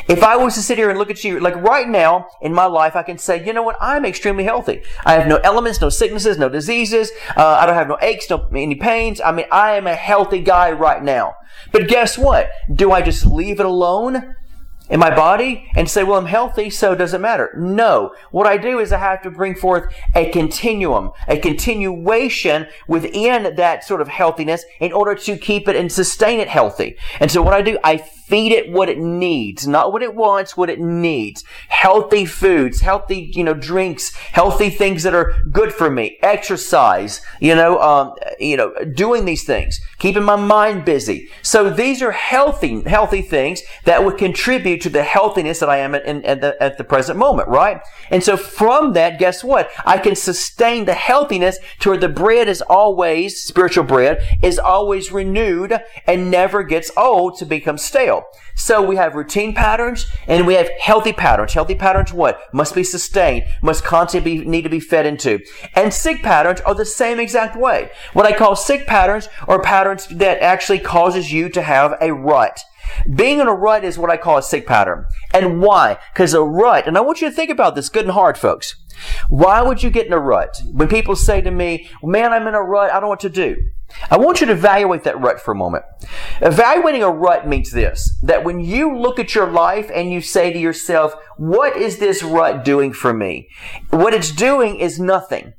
If 0.08 0.22
I 0.22 0.36
was 0.36 0.54
to 0.54 0.62
sit 0.62 0.78
here 0.78 0.90
and 0.90 0.98
look 0.98 1.10
at 1.10 1.24
you, 1.24 1.40
like 1.40 1.56
right 1.56 1.88
now 1.88 2.28
in 2.40 2.54
my 2.54 2.66
life, 2.66 2.94
I 2.94 3.02
can 3.02 3.18
say, 3.18 3.44
you 3.44 3.52
know 3.52 3.64
what? 3.64 3.76
I'm 3.80 4.04
extremely 4.04 4.44
healthy. 4.44 4.82
I 5.04 5.14
have 5.14 5.26
no 5.26 5.38
elements, 5.38 5.80
no 5.80 5.88
sicknesses, 5.88 6.38
no 6.38 6.48
diseases. 6.48 7.10
Uh, 7.36 7.58
I 7.60 7.66
don't 7.66 7.74
have 7.74 7.88
no 7.88 7.98
aches, 8.00 8.30
no 8.30 8.48
any 8.54 8.76
pains. 8.76 9.20
I 9.20 9.32
mean, 9.32 9.46
I 9.50 9.72
am 9.72 9.88
a 9.88 9.94
healthy 9.96 10.40
guy 10.40 10.70
right 10.70 11.02
now. 11.02 11.34
But 11.72 11.88
guess 11.88 12.16
what? 12.16 12.48
Do 12.72 12.92
I 12.92 13.02
just 13.02 13.26
leave 13.26 13.58
it 13.58 13.66
alone? 13.66 14.36
In 14.90 15.00
my 15.00 15.14
body 15.14 15.70
and 15.76 15.88
say, 15.88 16.02
well, 16.02 16.18
I'm 16.18 16.26
healthy, 16.26 16.68
so 16.68 16.92
it 16.92 16.96
doesn't 16.96 17.20
matter. 17.20 17.54
No. 17.56 18.14
What 18.30 18.46
I 18.46 18.56
do 18.56 18.78
is 18.80 18.92
I 18.92 18.98
have 18.98 19.22
to 19.22 19.30
bring 19.30 19.54
forth 19.54 19.92
a 20.14 20.30
continuum, 20.30 21.12
a 21.28 21.38
continuation 21.38 22.66
within 22.88 23.54
that 23.54 23.84
sort 23.84 24.00
of 24.00 24.08
healthiness 24.08 24.64
in 24.80 24.92
order 24.92 25.14
to 25.14 25.36
keep 25.36 25.68
it 25.68 25.76
and 25.76 25.90
sustain 25.90 26.40
it 26.40 26.48
healthy. 26.48 26.96
And 27.20 27.30
so 27.30 27.40
what 27.40 27.54
I 27.54 27.62
do, 27.62 27.78
I 27.84 28.04
feed 28.30 28.52
it 28.52 28.70
what 28.70 28.88
it 28.88 28.98
needs, 28.98 29.66
not 29.66 29.92
what 29.92 30.02
it 30.02 30.14
wants, 30.14 30.56
what 30.56 30.70
it 30.70 30.78
needs. 30.78 31.42
Healthy 31.68 32.24
foods, 32.24 32.80
healthy, 32.80 33.32
you 33.34 33.42
know, 33.42 33.54
drinks, 33.54 34.14
healthy 34.14 34.70
things 34.70 35.02
that 35.02 35.14
are 35.14 35.34
good 35.50 35.72
for 35.72 35.90
me, 35.90 36.16
exercise, 36.22 37.20
you 37.40 37.56
know, 37.56 37.80
um, 37.80 38.14
you 38.38 38.56
know, 38.56 38.72
doing 38.94 39.24
these 39.24 39.42
things, 39.44 39.80
keeping 39.98 40.22
my 40.22 40.36
mind 40.36 40.84
busy. 40.84 41.28
So 41.42 41.70
these 41.70 42.02
are 42.02 42.12
healthy, 42.12 42.82
healthy 42.82 43.20
things 43.20 43.62
that 43.84 44.04
would 44.04 44.16
contribute 44.16 44.80
to 44.82 44.90
the 44.90 45.02
healthiness 45.02 45.58
that 45.58 45.68
I 45.68 45.78
am 45.78 45.96
at, 45.96 46.06
in, 46.06 46.24
at, 46.24 46.40
the, 46.40 46.62
at 46.62 46.78
the 46.78 46.84
present 46.84 47.18
moment, 47.18 47.48
right? 47.48 47.80
And 48.10 48.22
so 48.22 48.36
from 48.36 48.92
that, 48.92 49.18
guess 49.18 49.42
what? 49.42 49.70
I 49.84 49.98
can 49.98 50.14
sustain 50.14 50.84
the 50.84 50.94
healthiness 50.94 51.58
to 51.80 51.90
where 51.90 51.98
the 51.98 52.08
bread 52.08 52.48
is 52.48 52.62
always, 52.62 53.42
spiritual 53.42 53.84
bread, 53.84 54.22
is 54.40 54.60
always 54.60 55.10
renewed 55.10 55.76
and 56.06 56.30
never 56.30 56.62
gets 56.62 56.92
old 56.96 57.36
to 57.38 57.44
become 57.44 57.76
stale. 57.76 58.19
So 58.56 58.82
we 58.82 58.96
have 58.96 59.14
routine 59.14 59.54
patterns 59.54 60.06
and 60.26 60.46
we 60.46 60.54
have 60.54 60.68
healthy 60.78 61.12
patterns. 61.12 61.52
Healthy 61.52 61.76
patterns 61.76 62.12
what? 62.12 62.40
Must 62.52 62.74
be 62.74 62.84
sustained, 62.84 63.44
must 63.62 63.84
constantly 63.84 64.38
be, 64.38 64.44
need 64.44 64.62
to 64.62 64.68
be 64.68 64.80
fed 64.80 65.06
into. 65.06 65.40
And 65.74 65.92
sick 65.92 66.22
patterns 66.22 66.60
are 66.62 66.74
the 66.74 66.84
same 66.84 67.18
exact 67.18 67.56
way. 67.56 67.90
What 68.12 68.26
I 68.26 68.36
call 68.36 68.56
sick 68.56 68.86
patterns 68.86 69.28
are 69.48 69.62
patterns 69.62 70.06
that 70.08 70.42
actually 70.42 70.80
causes 70.80 71.32
you 71.32 71.48
to 71.50 71.62
have 71.62 71.94
a 72.00 72.12
rut. 72.12 72.60
Being 73.14 73.40
in 73.40 73.46
a 73.46 73.54
rut 73.54 73.84
is 73.84 73.98
what 73.98 74.10
I 74.10 74.16
call 74.16 74.38
a 74.38 74.42
sick 74.42 74.66
pattern. 74.66 75.06
And 75.32 75.60
why? 75.60 75.98
Because 76.12 76.34
a 76.34 76.42
rut, 76.42 76.86
and 76.86 76.96
I 76.96 77.00
want 77.00 77.20
you 77.20 77.28
to 77.28 77.34
think 77.34 77.50
about 77.50 77.74
this 77.74 77.88
good 77.88 78.04
and 78.04 78.12
hard, 78.12 78.36
folks. 78.36 78.76
Why 79.28 79.62
would 79.62 79.82
you 79.82 79.90
get 79.90 80.06
in 80.06 80.12
a 80.12 80.18
rut? 80.18 80.60
When 80.72 80.88
people 80.88 81.16
say 81.16 81.40
to 81.40 81.50
me, 81.50 81.88
man, 82.02 82.32
I'm 82.32 82.46
in 82.46 82.54
a 82.54 82.62
rut, 82.62 82.90
I 82.90 82.94
don't 82.94 83.02
know 83.02 83.08
what 83.08 83.20
to 83.20 83.30
do. 83.30 83.56
I 84.10 84.18
want 84.18 84.40
you 84.40 84.46
to 84.46 84.52
evaluate 84.52 85.04
that 85.04 85.20
rut 85.20 85.40
for 85.40 85.52
a 85.52 85.56
moment. 85.56 85.84
Evaluating 86.40 87.02
a 87.02 87.10
rut 87.10 87.46
means 87.46 87.70
this, 87.70 88.18
that 88.22 88.44
when 88.44 88.60
you 88.60 88.96
look 88.96 89.18
at 89.18 89.34
your 89.34 89.50
life 89.50 89.90
and 89.94 90.12
you 90.12 90.20
say 90.20 90.52
to 90.52 90.58
yourself, 90.58 91.14
what 91.36 91.76
is 91.76 91.98
this 91.98 92.22
rut 92.22 92.64
doing 92.64 92.92
for 92.92 93.12
me? 93.12 93.48
What 93.90 94.14
it's 94.14 94.30
doing 94.30 94.76
is 94.76 95.00
nothing. 95.00 95.54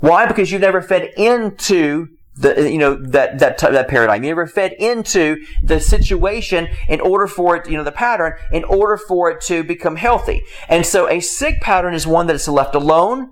Why? 0.00 0.26
Because 0.26 0.50
you've 0.50 0.60
never 0.60 0.82
fed 0.82 1.10
into 1.16 2.08
the, 2.36 2.70
you 2.70 2.78
know, 2.78 2.94
that, 2.94 3.38
that, 3.40 3.58
that 3.58 3.88
paradigm. 3.88 4.22
You 4.22 4.30
never 4.30 4.46
fed 4.46 4.74
into 4.74 5.44
the 5.62 5.80
situation 5.80 6.68
in 6.88 7.00
order 7.00 7.26
for 7.26 7.56
it, 7.56 7.68
you 7.68 7.76
know, 7.76 7.84
the 7.84 7.92
pattern, 7.92 8.34
in 8.52 8.64
order 8.64 8.96
for 8.96 9.30
it 9.30 9.40
to 9.42 9.62
become 9.64 9.96
healthy. 9.96 10.44
And 10.68 10.86
so 10.86 11.08
a 11.08 11.20
sick 11.20 11.60
pattern 11.60 11.94
is 11.94 12.06
one 12.06 12.26
that 12.28 12.36
is 12.36 12.48
left 12.48 12.74
alone, 12.74 13.28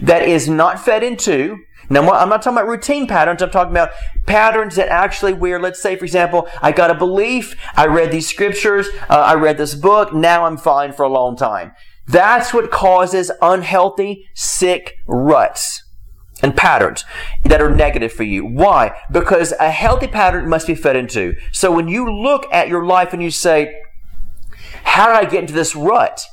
that 0.00 0.22
is 0.22 0.48
not 0.48 0.80
fed 0.80 1.02
into, 1.02 1.58
now, 1.90 2.08
I'm 2.08 2.28
not 2.28 2.40
talking 2.40 2.56
about 2.56 2.68
routine 2.68 3.08
patterns. 3.08 3.42
I'm 3.42 3.50
talking 3.50 3.72
about 3.72 3.90
patterns 4.24 4.76
that 4.76 4.88
actually 4.88 5.32
where, 5.32 5.58
let's 5.58 5.82
say, 5.82 5.96
for 5.96 6.04
example, 6.04 6.48
I 6.62 6.70
got 6.70 6.90
a 6.90 6.94
belief, 6.94 7.56
I 7.76 7.86
read 7.86 8.12
these 8.12 8.28
scriptures, 8.28 8.88
uh, 9.08 9.14
I 9.18 9.34
read 9.34 9.58
this 9.58 9.74
book, 9.74 10.14
now 10.14 10.44
I'm 10.46 10.56
fine 10.56 10.92
for 10.92 11.02
a 11.02 11.08
long 11.08 11.36
time. 11.36 11.72
That's 12.06 12.54
what 12.54 12.70
causes 12.70 13.32
unhealthy, 13.42 14.28
sick 14.34 14.94
ruts 15.08 15.84
and 16.42 16.56
patterns 16.56 17.04
that 17.44 17.60
are 17.60 17.74
negative 17.74 18.12
for 18.12 18.22
you. 18.22 18.46
Why? 18.46 18.96
Because 19.10 19.52
a 19.58 19.70
healthy 19.70 20.06
pattern 20.06 20.48
must 20.48 20.68
be 20.68 20.76
fed 20.76 20.96
into. 20.96 21.34
So 21.52 21.72
when 21.72 21.88
you 21.88 22.10
look 22.10 22.46
at 22.52 22.68
your 22.68 22.84
life 22.84 23.12
and 23.12 23.22
you 23.22 23.30
say, 23.32 23.74
how 24.84 25.08
did 25.08 25.16
I 25.16 25.28
get 25.28 25.40
into 25.40 25.52
this 25.52 25.74
rut? 25.74 26.24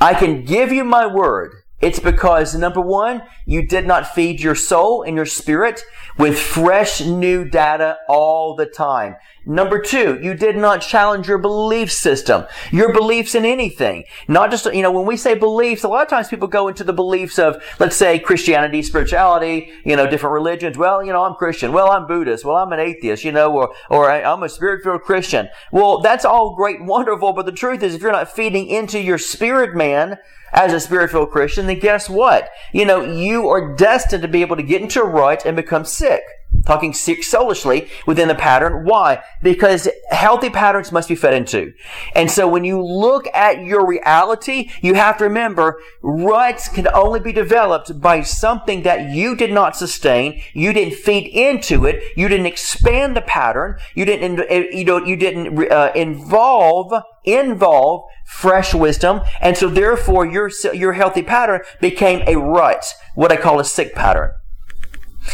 I 0.00 0.14
can 0.14 0.44
give 0.44 0.72
you 0.72 0.84
my 0.84 1.06
word 1.06 1.63
it's 1.84 2.00
because 2.00 2.54
number 2.54 2.80
one, 2.80 3.22
you 3.44 3.66
did 3.66 3.86
not 3.86 4.06
feed 4.14 4.40
your 4.40 4.54
soul 4.54 5.02
and 5.02 5.14
your 5.16 5.26
spirit 5.26 5.82
with 6.16 6.38
fresh 6.38 7.02
new 7.02 7.44
data 7.44 7.98
all 8.08 8.56
the 8.56 8.64
time. 8.64 9.16
Number 9.46 9.80
two, 9.80 10.18
you 10.22 10.34
did 10.34 10.56
not 10.56 10.80
challenge 10.80 11.28
your 11.28 11.38
belief 11.38 11.92
system, 11.92 12.46
your 12.70 12.92
beliefs 12.92 13.34
in 13.34 13.44
anything. 13.44 14.04
Not 14.26 14.50
just, 14.50 14.64
you 14.72 14.82
know, 14.82 14.90
when 14.90 15.04
we 15.04 15.16
say 15.16 15.34
beliefs, 15.34 15.84
a 15.84 15.88
lot 15.88 16.02
of 16.02 16.08
times 16.08 16.28
people 16.28 16.48
go 16.48 16.68
into 16.68 16.82
the 16.82 16.92
beliefs 16.92 17.38
of, 17.38 17.62
let's 17.78 17.96
say, 17.96 18.18
Christianity, 18.18 18.82
spirituality, 18.82 19.70
you 19.84 19.96
know, 19.96 20.08
different 20.08 20.32
religions. 20.32 20.78
Well, 20.78 21.04
you 21.04 21.12
know, 21.12 21.24
I'm 21.24 21.34
Christian. 21.34 21.72
Well, 21.72 21.90
I'm 21.90 22.06
Buddhist. 22.06 22.44
Well, 22.44 22.56
I'm 22.56 22.72
an 22.72 22.80
atheist, 22.80 23.24
you 23.24 23.32
know, 23.32 23.52
or, 23.52 23.74
or 23.90 24.10
I'm 24.10 24.42
a 24.42 24.48
spirit-filled 24.48 25.02
Christian. 25.02 25.48
Well, 25.72 26.00
that's 26.00 26.24
all 26.24 26.54
great 26.54 26.78
and 26.78 26.88
wonderful, 26.88 27.34
but 27.34 27.44
the 27.44 27.52
truth 27.52 27.82
is 27.82 27.94
if 27.94 28.00
you're 28.00 28.12
not 28.12 28.32
feeding 28.32 28.68
into 28.68 28.98
your 28.98 29.18
spirit 29.18 29.74
man, 29.76 30.18
as 30.54 30.72
a 30.72 30.78
spiritual 30.78 31.26
Christian, 31.26 31.66
then 31.66 31.80
guess 31.80 32.08
what? 32.08 32.48
You 32.72 32.84
know, 32.84 33.02
you 33.02 33.48
are 33.48 33.74
destined 33.74 34.22
to 34.22 34.28
be 34.28 34.40
able 34.40 34.54
to 34.54 34.62
get 34.62 34.82
into 34.82 35.02
a 35.02 35.04
rut 35.04 35.44
and 35.44 35.56
become 35.56 35.84
sick 35.84 36.22
talking 36.64 36.92
sick 36.92 37.22
soulishly 37.22 37.88
within 38.06 38.28
the 38.28 38.34
pattern. 38.34 38.84
Why? 38.84 39.22
Because 39.42 39.88
healthy 40.10 40.50
patterns 40.50 40.92
must 40.92 41.08
be 41.08 41.14
fed 41.14 41.34
into. 41.34 41.72
And 42.14 42.30
so 42.30 42.48
when 42.48 42.64
you 42.64 42.82
look 42.82 43.26
at 43.34 43.64
your 43.64 43.86
reality, 43.86 44.70
you 44.80 44.94
have 44.94 45.18
to 45.18 45.24
remember 45.24 45.80
ruts 46.02 46.68
can 46.68 46.88
only 46.88 47.20
be 47.20 47.32
developed 47.32 48.00
by 48.00 48.22
something 48.22 48.82
that 48.82 49.10
you 49.10 49.36
did 49.36 49.52
not 49.52 49.76
sustain. 49.76 50.40
You 50.52 50.72
didn't 50.72 50.94
feed 50.94 51.28
into 51.28 51.84
it. 51.84 52.02
You 52.16 52.28
didn't 52.28 52.46
expand 52.46 53.16
the 53.16 53.22
pattern. 53.22 53.78
You 53.94 54.04
didn't, 54.04 54.40
eh, 54.48 54.66
you 54.72 54.84
know, 54.84 55.04
you 55.04 55.16
didn't 55.16 55.70
uh, 55.70 55.92
involve, 55.94 56.92
involve 57.24 58.04
fresh 58.26 58.74
wisdom. 58.74 59.20
And 59.40 59.56
so 59.56 59.68
therefore 59.68 60.26
your, 60.26 60.50
your 60.72 60.94
healthy 60.94 61.22
pattern 61.22 61.60
became 61.80 62.22
a 62.26 62.36
rut, 62.36 62.84
what 63.14 63.32
I 63.32 63.36
call 63.36 63.60
a 63.60 63.64
sick 63.64 63.94
pattern. 63.94 64.32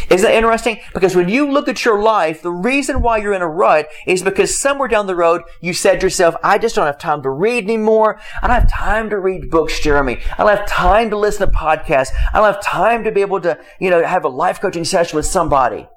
Isn't 0.09 0.28
that 0.28 0.35
interesting? 0.35 0.80
Because 0.94 1.16
when 1.16 1.28
you 1.28 1.50
look 1.50 1.68
at 1.68 1.85
your 1.85 2.00
life, 2.00 2.42
the 2.42 2.52
reason 2.52 3.02
why 3.02 3.18
you're 3.18 3.32
in 3.32 3.42
a 3.42 3.49
rut 3.49 3.88
is 4.06 4.23
because 4.23 4.56
somewhere 4.56 4.88
down 4.88 5.06
the 5.06 5.16
road 5.16 5.42
you 5.61 5.73
said 5.73 6.00
to 6.00 6.06
yourself, 6.06 6.35
I 6.42 6.59
just 6.59 6.75
don't 6.75 6.87
have 6.87 6.99
time 6.99 7.23
to 7.23 7.30
read 7.30 7.64
anymore. 7.64 8.20
I 8.42 8.47
don't 8.47 8.61
have 8.61 8.70
time 8.70 9.11
to 9.11 9.18
read 9.18 9.50
books, 9.50 9.80
Jeremy. 9.80 10.18
I 10.38 10.44
don't 10.44 10.56
have 10.56 10.66
time 10.66 11.11
to 11.11 11.16
listen 11.16 11.49
to 11.49 11.56
podcasts. 11.56 12.12
I 12.32 12.38
don't 12.38 12.52
have 12.52 12.62
time 12.62 13.04
to 13.04 13.12
be 13.12 13.20
able 13.20 13.40
to, 13.40 13.59
you 13.78 13.90
know, 13.90 14.04
have 14.04 14.25
a 14.25 14.28
life 14.28 14.61
coaching 14.61 14.85
session 14.85 15.16
with 15.16 15.26
somebody. 15.26 15.88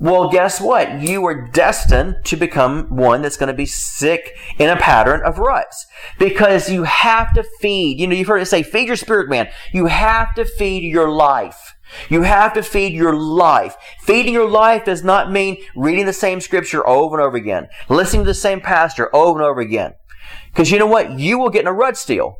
Well, 0.00 0.30
guess 0.30 0.60
what? 0.60 1.00
You 1.00 1.26
are 1.26 1.48
destined 1.48 2.16
to 2.24 2.36
become 2.36 2.84
one 2.94 3.20
that's 3.20 3.36
going 3.36 3.48
to 3.48 3.54
be 3.54 3.66
sick 3.66 4.30
in 4.56 4.68
a 4.70 4.76
pattern 4.76 5.22
of 5.24 5.40
ruts. 5.40 5.86
Because 6.20 6.70
you 6.70 6.84
have 6.84 7.34
to 7.34 7.44
feed, 7.60 7.98
you 7.98 8.06
know, 8.06 8.14
you've 8.14 8.28
heard 8.28 8.40
it 8.40 8.46
say, 8.46 8.62
feed 8.62 8.86
your 8.86 8.96
spirit 8.96 9.28
man. 9.28 9.48
You 9.72 9.86
have 9.86 10.34
to 10.36 10.44
feed 10.44 10.84
your 10.84 11.10
life. 11.10 11.74
You 12.08 12.22
have 12.22 12.52
to 12.54 12.62
feed 12.62 12.92
your 12.92 13.14
life. 13.14 13.76
Feeding 14.00 14.34
your 14.34 14.48
life 14.48 14.84
does 14.84 15.02
not 15.02 15.30
mean 15.30 15.58
reading 15.74 16.06
the 16.06 16.12
same 16.12 16.40
scripture 16.40 16.86
over 16.86 17.18
and 17.18 17.26
over 17.26 17.36
again, 17.36 17.68
listening 17.88 18.22
to 18.22 18.30
the 18.30 18.34
same 18.34 18.60
pastor 18.60 19.14
over 19.14 19.40
and 19.40 19.48
over 19.48 19.60
again. 19.60 19.94
Because 20.48 20.70
you 20.70 20.78
know 20.78 20.86
what? 20.86 21.18
You 21.18 21.38
will 21.38 21.50
get 21.50 21.62
in 21.62 21.66
a 21.68 21.72
rut 21.72 21.96
still. 21.96 22.38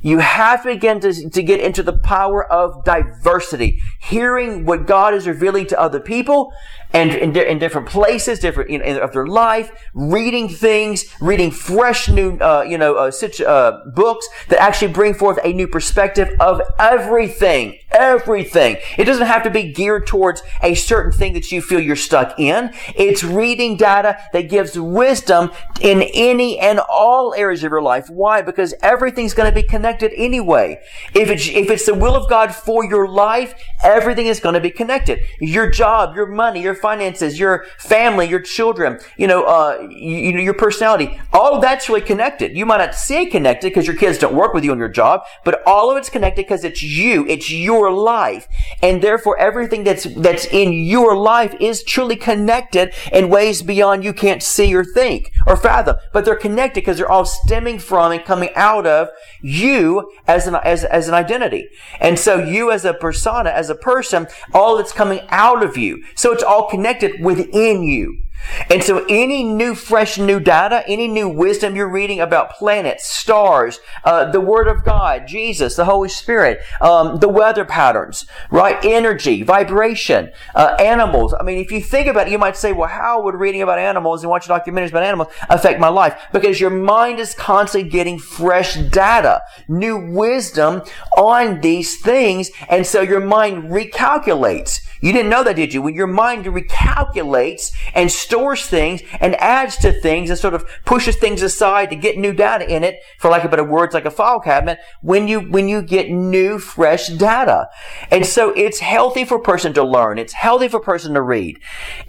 You 0.00 0.18
have 0.18 0.62
to 0.62 0.74
begin 0.74 1.00
to, 1.00 1.30
to 1.30 1.42
get 1.42 1.60
into 1.60 1.82
the 1.82 1.98
power 1.98 2.44
of 2.44 2.84
diversity, 2.84 3.80
hearing 3.98 4.64
what 4.64 4.86
God 4.86 5.14
is 5.14 5.26
revealing 5.26 5.66
to 5.66 5.80
other 5.80 6.00
people 6.00 6.52
and 6.92 7.10
in, 7.10 7.36
in 7.36 7.58
different 7.58 7.86
places, 7.86 8.38
different 8.38 8.70
in, 8.70 8.98
of 8.98 9.12
their 9.12 9.26
life, 9.26 9.70
reading 9.92 10.48
things, 10.48 11.04
reading 11.20 11.50
fresh 11.50 12.08
new, 12.08 12.38
uh, 12.38 12.64
you 12.66 12.78
know, 12.78 12.94
uh, 12.94 13.10
such, 13.10 13.40
uh, 13.40 13.80
books 13.94 14.26
that 14.48 14.60
actually 14.60 14.92
bring 14.92 15.12
forth 15.12 15.38
a 15.44 15.52
new 15.52 15.66
perspective 15.66 16.34
of 16.40 16.62
everything, 16.78 17.78
everything. 17.90 18.78
It 18.96 19.04
doesn't 19.04 19.26
have 19.26 19.42
to 19.42 19.50
be 19.50 19.70
geared 19.72 20.06
towards 20.06 20.42
a 20.62 20.74
certain 20.74 21.12
thing 21.12 21.34
that 21.34 21.52
you 21.52 21.60
feel 21.60 21.80
you're 21.80 21.96
stuck 21.96 22.38
in. 22.38 22.72
It's 22.96 23.22
reading 23.22 23.76
data 23.76 24.18
that 24.32 24.48
gives 24.48 24.78
wisdom 24.78 25.50
in 25.80 26.02
any 26.14 26.58
and 26.58 26.80
all 26.90 27.34
areas 27.34 27.62
of 27.64 27.70
your 27.70 27.82
life. 27.82 28.08
Why? 28.08 28.40
Because 28.40 28.72
everything's 28.82 29.34
going 29.34 29.50
to 29.50 29.54
be 29.54 29.62
connected 29.62 30.12
anyway. 30.16 30.80
If 31.14 31.28
it's, 31.28 31.48
if 31.48 31.70
it's 31.70 31.84
the 31.84 31.94
will 31.94 32.16
of 32.16 32.30
God 32.30 32.54
for 32.54 32.82
your 32.84 33.08
life, 33.08 33.54
everything 33.88 34.26
is 34.26 34.38
going 34.38 34.54
to 34.54 34.60
be 34.60 34.70
connected. 34.70 35.20
Your 35.40 35.70
job, 35.70 36.14
your 36.14 36.26
money, 36.26 36.62
your 36.62 36.74
finances, 36.74 37.38
your 37.38 37.64
family, 37.78 38.28
your 38.28 38.40
children, 38.40 38.98
you 39.16 39.26
know, 39.26 39.44
uh, 39.44 39.88
you, 39.90 40.32
know, 40.32 40.40
your 40.40 40.54
personality, 40.54 41.18
all 41.32 41.60
that's 41.60 41.88
really 41.88 42.02
connected. 42.02 42.56
You 42.56 42.66
might 42.66 42.78
not 42.78 42.94
see 42.94 43.26
connected 43.26 43.68
because 43.68 43.86
your 43.86 43.96
kids 43.96 44.18
don't 44.18 44.34
work 44.34 44.52
with 44.52 44.64
you 44.64 44.72
on 44.72 44.78
your 44.78 44.88
job, 44.88 45.22
but 45.44 45.62
all 45.66 45.90
of 45.90 45.96
it's 45.96 46.10
connected 46.10 46.44
because 46.44 46.64
it's 46.64 46.82
you. 46.82 47.26
It's 47.26 47.50
your 47.50 47.90
life. 47.90 48.46
And 48.82 49.02
therefore 49.02 49.38
everything 49.38 49.84
that's, 49.84 50.04
that's 50.04 50.46
in 50.46 50.72
your 50.72 51.16
life 51.16 51.54
is 51.60 51.82
truly 51.82 52.16
connected 52.16 52.94
in 53.12 53.30
ways 53.30 53.62
beyond 53.62 54.04
you 54.04 54.12
can't 54.12 54.42
see 54.42 54.74
or 54.74 54.84
think 54.84 55.32
or 55.46 55.56
fathom, 55.56 55.96
but 56.12 56.24
they're 56.24 56.36
connected 56.36 56.80
because 56.80 56.98
they're 56.98 57.10
all 57.10 57.24
stemming 57.24 57.78
from 57.78 58.12
and 58.12 58.24
coming 58.24 58.50
out 58.54 58.86
of 58.86 59.08
you 59.40 60.12
as 60.26 60.46
an, 60.46 60.56
as, 60.56 60.84
as 60.84 61.08
an 61.08 61.14
identity. 61.14 61.68
And 62.00 62.18
so 62.18 62.42
you 62.44 62.70
as 62.70 62.84
a 62.84 62.92
persona, 62.92 63.50
as 63.50 63.70
a 63.70 63.77
person, 63.80 64.26
all 64.52 64.76
that's 64.76 64.92
coming 64.92 65.20
out 65.28 65.62
of 65.62 65.76
you. 65.76 66.02
So 66.14 66.32
it's 66.32 66.42
all 66.42 66.68
connected 66.68 67.22
within 67.22 67.82
you. 67.82 68.22
And 68.70 68.82
so 68.82 69.04
any 69.08 69.42
new, 69.42 69.74
fresh, 69.74 70.18
new 70.18 70.40
data, 70.40 70.82
any 70.86 71.08
new 71.08 71.28
wisdom 71.28 71.76
you're 71.76 71.88
reading 71.88 72.20
about 72.20 72.50
planets, 72.50 73.06
stars, 73.06 73.80
uh, 74.04 74.30
the 74.30 74.40
Word 74.40 74.68
of 74.68 74.84
God, 74.84 75.26
Jesus, 75.26 75.76
the 75.76 75.84
Holy 75.84 76.08
Spirit, 76.08 76.60
um, 76.80 77.18
the 77.18 77.28
weather 77.28 77.64
patterns, 77.64 78.26
right? 78.50 78.82
Energy, 78.84 79.42
vibration, 79.42 80.32
uh, 80.54 80.76
animals. 80.78 81.34
I 81.38 81.42
mean, 81.42 81.58
if 81.58 81.70
you 81.70 81.80
think 81.80 82.08
about 82.08 82.28
it, 82.28 82.30
you 82.30 82.38
might 82.38 82.56
say, 82.56 82.72
well, 82.72 82.88
how 82.88 83.22
would 83.22 83.34
reading 83.34 83.62
about 83.62 83.78
animals 83.78 84.22
and 84.22 84.30
watching 84.30 84.54
documentaries 84.54 84.90
about 84.90 85.02
animals 85.02 85.28
affect 85.48 85.80
my 85.80 85.88
life? 85.88 86.20
Because 86.32 86.60
your 86.60 86.70
mind 86.70 87.18
is 87.18 87.34
constantly 87.34 87.88
getting 87.90 88.18
fresh 88.18 88.76
data, 88.76 89.42
new 89.68 90.12
wisdom 90.12 90.82
on 91.16 91.60
these 91.60 92.00
things. 92.00 92.50
And 92.68 92.86
so 92.86 93.02
your 93.02 93.20
mind 93.20 93.64
recalculates. 93.64 94.80
You 95.00 95.12
didn't 95.12 95.30
know 95.30 95.44
that, 95.44 95.56
did 95.56 95.72
you? 95.72 95.82
When 95.82 95.94
your 95.94 96.06
mind 96.06 96.44
recalculates 96.44 97.72
and 97.94 98.10
stores 98.10 98.66
things 98.66 99.02
and 99.20 99.34
adds 99.36 99.76
to 99.78 99.92
things 99.92 100.30
and 100.30 100.38
sort 100.38 100.54
of 100.54 100.66
pushes 100.84 101.16
things 101.16 101.42
aside 101.42 101.90
to 101.90 101.96
get 101.96 102.18
new 102.18 102.32
data 102.32 102.68
in 102.68 102.84
it, 102.84 103.00
for 103.18 103.30
lack 103.30 103.44
of 103.44 103.50
better 103.50 103.64
words, 103.64 103.94
like 103.94 104.04
a 104.04 104.10
file 104.10 104.40
cabinet, 104.40 104.78
when 105.00 105.28
you, 105.28 105.40
when 105.40 105.68
you 105.68 105.82
get 105.82 106.10
new, 106.10 106.58
fresh 106.58 107.08
data. 107.08 107.68
And 108.10 108.26
so 108.26 108.50
it's 108.50 108.80
healthy 108.80 109.24
for 109.24 109.36
a 109.36 109.42
person 109.42 109.72
to 109.74 109.84
learn. 109.84 110.18
It's 110.18 110.32
healthy 110.32 110.68
for 110.68 110.78
a 110.78 110.82
person 110.82 111.14
to 111.14 111.22
read. 111.22 111.58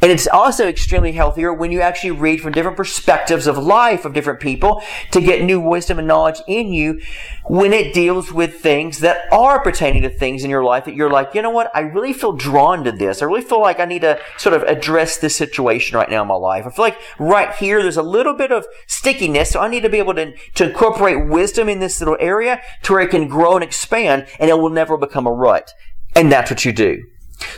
And 0.02 0.12
it's 0.12 0.28
also 0.28 0.68
extremely 0.68 1.12
healthier 1.12 1.54
when 1.54 1.72
you 1.72 1.82
actually 1.82 2.12
read 2.12 2.42
from 2.42 2.54
different 2.54 2.78
perspectives 2.78 3.48
of 3.48 3.58
life 3.58 4.06
of 4.06 4.14
different 4.14 4.40
people 4.40 4.82
to 5.12 5.22
get 5.22 5.44
new 5.44 5.60
wisdom 5.60 6.00
and 6.00 6.08
knowledge 6.08 6.42
in 6.48 6.74
you 6.74 7.00
when 7.46 7.74
it 7.74 7.94
deals 7.94 8.32
with 8.32 8.60
things 8.60 9.00
that 9.00 9.32
are 9.32 9.62
pertaining 9.62 10.04
to 10.04 10.10
things 10.10 10.44
in 10.44 10.50
your 10.50 10.64
life 10.64 10.86
that 10.86 10.96
you're 10.96 11.10
like, 11.10 11.34
you 11.34 11.42
know 11.42 11.50
what? 11.50 11.72
I 11.74 11.82
really 11.82 12.14
feel 12.14 12.34
drawn 12.34 12.79
to 12.84 12.92
this. 12.92 13.22
I 13.22 13.26
really 13.26 13.42
feel 13.42 13.62
like 13.62 13.80
I 13.80 13.86
need 13.86 14.02
to 14.02 14.20
sort 14.38 14.56
of 14.56 14.64
address 14.64 15.18
this 15.18 15.36
situation 15.36 15.98
right 15.98 16.10
now 16.10 16.22
in 16.22 16.28
my 16.28 16.36
life. 16.36 16.66
I 16.66 16.70
feel 16.70 16.86
like 16.86 17.00
right 17.20 17.54
here 17.56 17.82
there's 17.82 17.98
a 17.98 18.04
little 18.04 18.34
bit 18.34 18.52
of 18.52 18.66
stickiness, 18.88 19.52
so 19.52 19.60
I 19.60 19.70
need 19.70 19.84
to 19.84 19.90
be 19.90 20.00
able 20.00 20.16
to, 20.16 20.34
to 20.56 20.68
incorporate 20.70 21.28
wisdom 21.28 21.70
in 21.70 21.80
this 21.80 22.00
little 22.00 22.18
area 22.20 22.62
to 22.84 22.94
where 22.94 23.02
it 23.02 23.12
can 23.12 23.28
grow 23.28 23.56
and 23.56 23.64
expand 23.64 24.28
and 24.40 24.50
it 24.50 24.58
will 24.58 24.70
never 24.70 24.98
become 24.98 25.28
a 25.28 25.32
rut. 25.32 25.72
And 26.16 26.32
that's 26.32 26.50
what 26.52 26.66
you 26.66 26.72
do. 26.72 27.04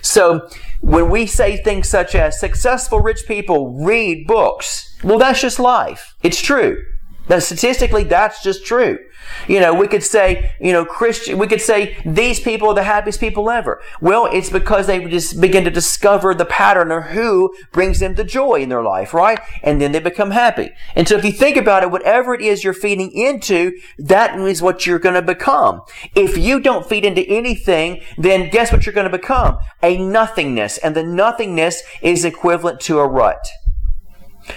So 0.01 0.47
when 0.81 1.09
we 1.09 1.25
say 1.25 1.57
things 1.57 1.89
such 1.89 2.15
as 2.15 2.39
successful 2.39 2.99
rich 2.99 3.25
people 3.27 3.83
read 3.83 4.27
books, 4.27 4.95
well, 5.03 5.17
that's 5.17 5.41
just 5.41 5.59
life. 5.59 6.15
It's 6.21 6.41
true. 6.41 6.77
Statistically, 7.39 8.03
that's 8.03 8.43
just 8.43 8.65
true. 8.65 8.99
You 9.47 9.59
know, 9.59 9.73
we 9.73 9.87
could 9.87 10.03
say, 10.03 10.53
you 10.59 10.73
know, 10.73 10.85
Christian, 10.85 11.37
we 11.37 11.47
could 11.47 11.61
say 11.61 11.97
these 12.05 12.39
people 12.39 12.69
are 12.69 12.73
the 12.73 12.83
happiest 12.83 13.19
people 13.19 13.49
ever. 13.49 13.81
Well, 14.01 14.25
it's 14.25 14.49
because 14.49 14.87
they 14.87 15.03
just 15.05 15.39
begin 15.39 15.63
to 15.63 15.71
discover 15.71 16.33
the 16.33 16.45
pattern 16.45 16.91
of 16.91 17.03
who 17.03 17.53
brings 17.71 17.99
them 17.99 18.15
the 18.15 18.23
joy 18.23 18.55
in 18.55 18.69
their 18.69 18.83
life, 18.83 19.13
right? 19.13 19.39
And 19.63 19.79
then 19.79 19.91
they 19.91 19.99
become 19.99 20.31
happy. 20.31 20.71
And 20.95 21.07
so 21.07 21.15
if 21.15 21.25
you 21.25 21.31
think 21.31 21.57
about 21.57 21.83
it, 21.83 21.91
whatever 21.91 22.33
it 22.33 22.41
is 22.41 22.63
you're 22.63 22.73
feeding 22.73 23.11
into, 23.11 23.77
that 23.97 24.37
is 24.39 24.61
what 24.61 24.85
you're 24.85 24.99
going 24.99 25.15
to 25.15 25.21
become. 25.21 25.81
If 26.15 26.37
you 26.37 26.59
don't 26.59 26.87
feed 26.87 27.05
into 27.05 27.21
anything, 27.27 28.01
then 28.17 28.49
guess 28.49 28.71
what 28.71 28.85
you're 28.85 28.93
going 28.93 29.09
to 29.09 29.17
become? 29.17 29.59
A 29.81 29.97
nothingness. 29.97 30.77
And 30.79 30.95
the 30.95 31.03
nothingness 31.03 31.81
is 32.01 32.25
equivalent 32.25 32.79
to 32.81 32.99
a 32.99 33.07
rut. 33.07 33.45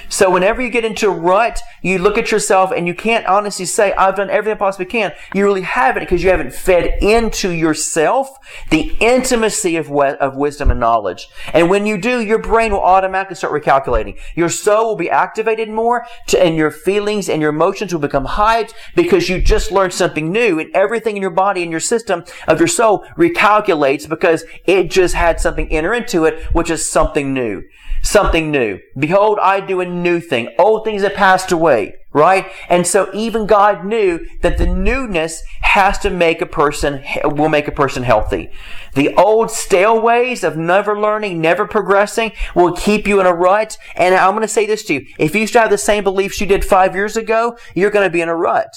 So 0.09 0.31
whenever 0.31 0.63
you 0.63 0.71
get 0.71 0.85
into 0.85 1.09
a 1.09 1.13
rut, 1.13 1.61
you 1.83 1.99
look 1.99 2.19
at 2.19 2.31
yourself 2.31 2.73
and 2.73 2.87
you 2.87 2.95
can't 2.95 3.27
honestly 3.27 3.65
say, 3.65 3.93
I've 3.93 4.17
done 4.17 4.31
everything 4.31 4.57
I 4.57 4.59
possibly 4.59 4.87
can. 4.87 5.13
You 5.35 5.45
really 5.45 5.63
haven't 5.63 6.03
because 6.05 6.23
you 6.23 6.31
haven't 6.31 6.53
fed 6.53 7.03
into 7.03 7.51
yourself 7.51 8.29
the 8.71 8.97
intimacy 9.01 9.77
of, 9.77 9.91
we- 9.91 10.07
of 10.07 10.37
wisdom 10.37 10.71
and 10.71 10.81
knowledge. 10.81 11.29
And 11.53 11.69
when 11.71 11.87
you 11.87 11.99
do, 11.99 12.21
your 12.21 12.39
brain 12.39 12.73
will 12.73 12.81
automatically 12.81 13.37
start 13.37 13.53
recalculating. 13.53 14.19
Your 14.35 14.49
soul 14.49 14.89
will 14.89 14.97
be 14.97 15.11
activated 15.11 15.69
more 15.69 16.07
to, 16.29 16.43
and 16.43 16.57
your 16.57 16.71
feelings 16.71 17.29
and 17.29 17.41
your 17.41 17.51
emotions 17.51 17.93
will 17.93 18.01
become 18.01 18.27
hyped 18.27 18.73
because 18.95 19.29
you 19.29 19.41
just 19.41 19.73
learned 19.73 19.93
something 19.93 20.33
new 20.33 20.59
and 20.59 20.75
everything 20.75 21.17
in 21.17 21.23
your 21.23 21.31
body 21.31 21.63
and 21.63 21.71
your 21.71 21.81
system 21.81 22.25
of 22.49 22.59
your 22.59 22.69
soul 22.69 23.05
recalculates 23.17 24.09
because 24.09 24.45
it 24.67 24.91
just 24.91 25.15
had 25.15 25.41
something 25.41 25.69
enter 25.71 25.93
into 25.95 26.25
it, 26.25 26.43
which 26.55 26.71
is 26.71 26.89
something 26.89 27.33
new 27.35 27.63
something 28.05 28.51
new. 28.51 28.79
Behold, 28.97 29.39
I 29.41 29.61
do 29.61 29.81
a 29.81 29.87
new 29.87 30.21
thing. 30.21 30.55
Old 30.59 30.85
things 30.85 31.03
have 31.03 31.15
passed 31.15 31.51
away, 31.51 31.97
right? 32.13 32.47
And 32.69 32.87
so 32.87 33.11
even 33.13 33.47
God 33.47 33.85
knew 33.85 34.25
that 34.43 34.59
the 34.59 34.67
newness 34.67 35.43
has 35.63 35.99
to 36.01 36.11
make 36.11 36.41
a 36.41 36.47
person, 36.47 37.03
will 37.25 37.49
make 37.49 37.67
a 37.67 37.73
person 37.73 38.03
healthy. 38.03 38.51
The 38.95 39.15
old 39.17 39.51
stale 39.51 40.01
ways 40.01 40.45
of 40.45 40.57
never 40.57 41.01
learning, 41.01 41.41
never 41.41 41.67
progressing 41.67 42.33
will 42.55 42.77
keep 42.77 43.09
you 43.09 43.21
in 43.21 43.27
a 43.27 43.35
rut. 43.35 43.77
And 43.97 44.15
I'm 44.15 44.33
going 44.33 44.43
to 44.43 44.49
say 44.49 44.67
this 44.67 44.85
to 44.85 44.95
you. 44.95 45.07
If 45.19 45.35
you 45.35 45.47
still 45.47 45.63
have 45.63 45.71
the 45.71 45.79
same 45.79 46.05
beliefs 46.05 46.41
you 46.41 46.47
did 46.47 46.65
five 46.65 46.95
years 46.95 47.17
ago, 47.17 47.57
you're 47.75 47.91
going 47.91 48.07
to 48.07 48.13
be 48.13 48.21
in 48.21 48.29
a 48.29 48.37
rut. 48.37 48.77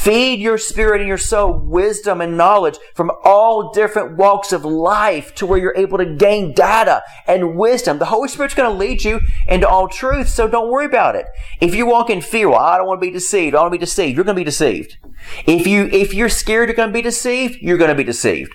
Feed 0.00 0.40
your 0.40 0.56
spirit 0.56 1.02
and 1.02 1.08
your 1.08 1.18
soul 1.18 1.58
wisdom 1.58 2.22
and 2.22 2.34
knowledge 2.34 2.78
from 2.94 3.10
all 3.22 3.70
different 3.70 4.16
walks 4.16 4.50
of 4.50 4.64
life 4.64 5.34
to 5.34 5.44
where 5.44 5.58
you're 5.58 5.76
able 5.76 5.98
to 5.98 6.14
gain 6.14 6.54
data 6.54 7.02
and 7.26 7.54
wisdom. 7.54 7.98
The 7.98 8.06
Holy 8.06 8.28
Spirit's 8.28 8.54
going 8.54 8.72
to 8.72 8.78
lead 8.78 9.04
you 9.04 9.20
into 9.46 9.68
all 9.68 9.88
truth, 9.88 10.30
so 10.30 10.48
don't 10.48 10.70
worry 10.70 10.86
about 10.86 11.16
it. 11.16 11.26
If 11.60 11.74
you 11.74 11.84
walk 11.84 12.08
in 12.08 12.22
fear, 12.22 12.48
well, 12.48 12.60
I 12.60 12.78
don't 12.78 12.86
want 12.86 12.98
to 13.02 13.06
be 13.06 13.12
deceived, 13.12 13.54
I 13.54 13.58
don't 13.58 13.64
want 13.64 13.74
to 13.74 13.78
be 13.78 13.84
deceived, 13.84 14.16
you're 14.16 14.24
going 14.24 14.36
to 14.36 14.40
be 14.40 14.44
deceived. 14.44 14.96
If 15.44 15.66
you, 15.66 15.84
if 15.92 16.14
you're 16.14 16.30
scared 16.30 16.70
you're 16.70 16.76
going 16.76 16.88
to 16.88 16.94
be 16.94 17.02
deceived, 17.02 17.60
you're 17.60 17.76
going 17.76 17.90
to 17.90 17.94
be 17.94 18.02
deceived. 18.02 18.54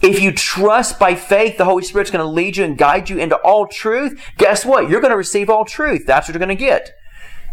If 0.00 0.22
you 0.22 0.32
trust 0.32 0.98
by 0.98 1.16
faith, 1.16 1.58
the 1.58 1.66
Holy 1.66 1.84
Spirit's 1.84 2.10
going 2.10 2.24
to 2.24 2.30
lead 2.30 2.56
you 2.56 2.64
and 2.64 2.78
guide 2.78 3.10
you 3.10 3.18
into 3.18 3.36
all 3.36 3.66
truth. 3.66 4.18
Guess 4.38 4.64
what? 4.64 4.88
You're 4.88 5.02
going 5.02 5.10
to 5.10 5.18
receive 5.18 5.50
all 5.50 5.66
truth. 5.66 6.06
That's 6.06 6.28
what 6.28 6.32
you're 6.32 6.46
going 6.46 6.56
to 6.56 6.64
get. 6.64 6.97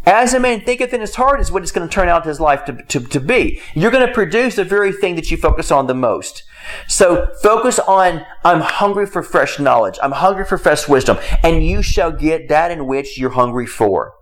As 0.05 0.35
a 0.35 0.39
man 0.39 0.61
thinketh 0.61 0.93
in 0.93 1.01
his 1.01 1.15
heart 1.15 1.41
is 1.41 1.51
what 1.51 1.63
it's 1.63 1.71
going 1.71 1.87
to 1.87 1.93
turn 1.93 2.09
out 2.09 2.25
his 2.25 2.39
life 2.39 2.63
to, 2.65 2.73
to, 2.73 2.99
to 2.99 3.19
be. 3.19 3.59
You're 3.73 3.91
going 3.91 4.07
to 4.07 4.13
produce 4.13 4.55
the 4.55 4.63
very 4.63 4.91
thing 4.91 5.15
that 5.15 5.31
you 5.31 5.37
focus 5.37 5.71
on 5.71 5.87
the 5.87 5.95
most. 5.95 6.43
So 6.87 7.27
focus 7.41 7.79
on, 7.79 8.25
I'm 8.43 8.61
hungry 8.61 9.07
for 9.07 9.23
fresh 9.23 9.59
knowledge. 9.59 9.97
I'm 10.03 10.11
hungry 10.11 10.45
for 10.45 10.57
fresh 10.57 10.87
wisdom. 10.87 11.17
And 11.43 11.65
you 11.65 11.81
shall 11.81 12.11
get 12.11 12.49
that 12.49 12.69
in 12.69 12.85
which 12.85 13.17
you're 13.17 13.31
hungry 13.31 13.65
for. 13.65 14.13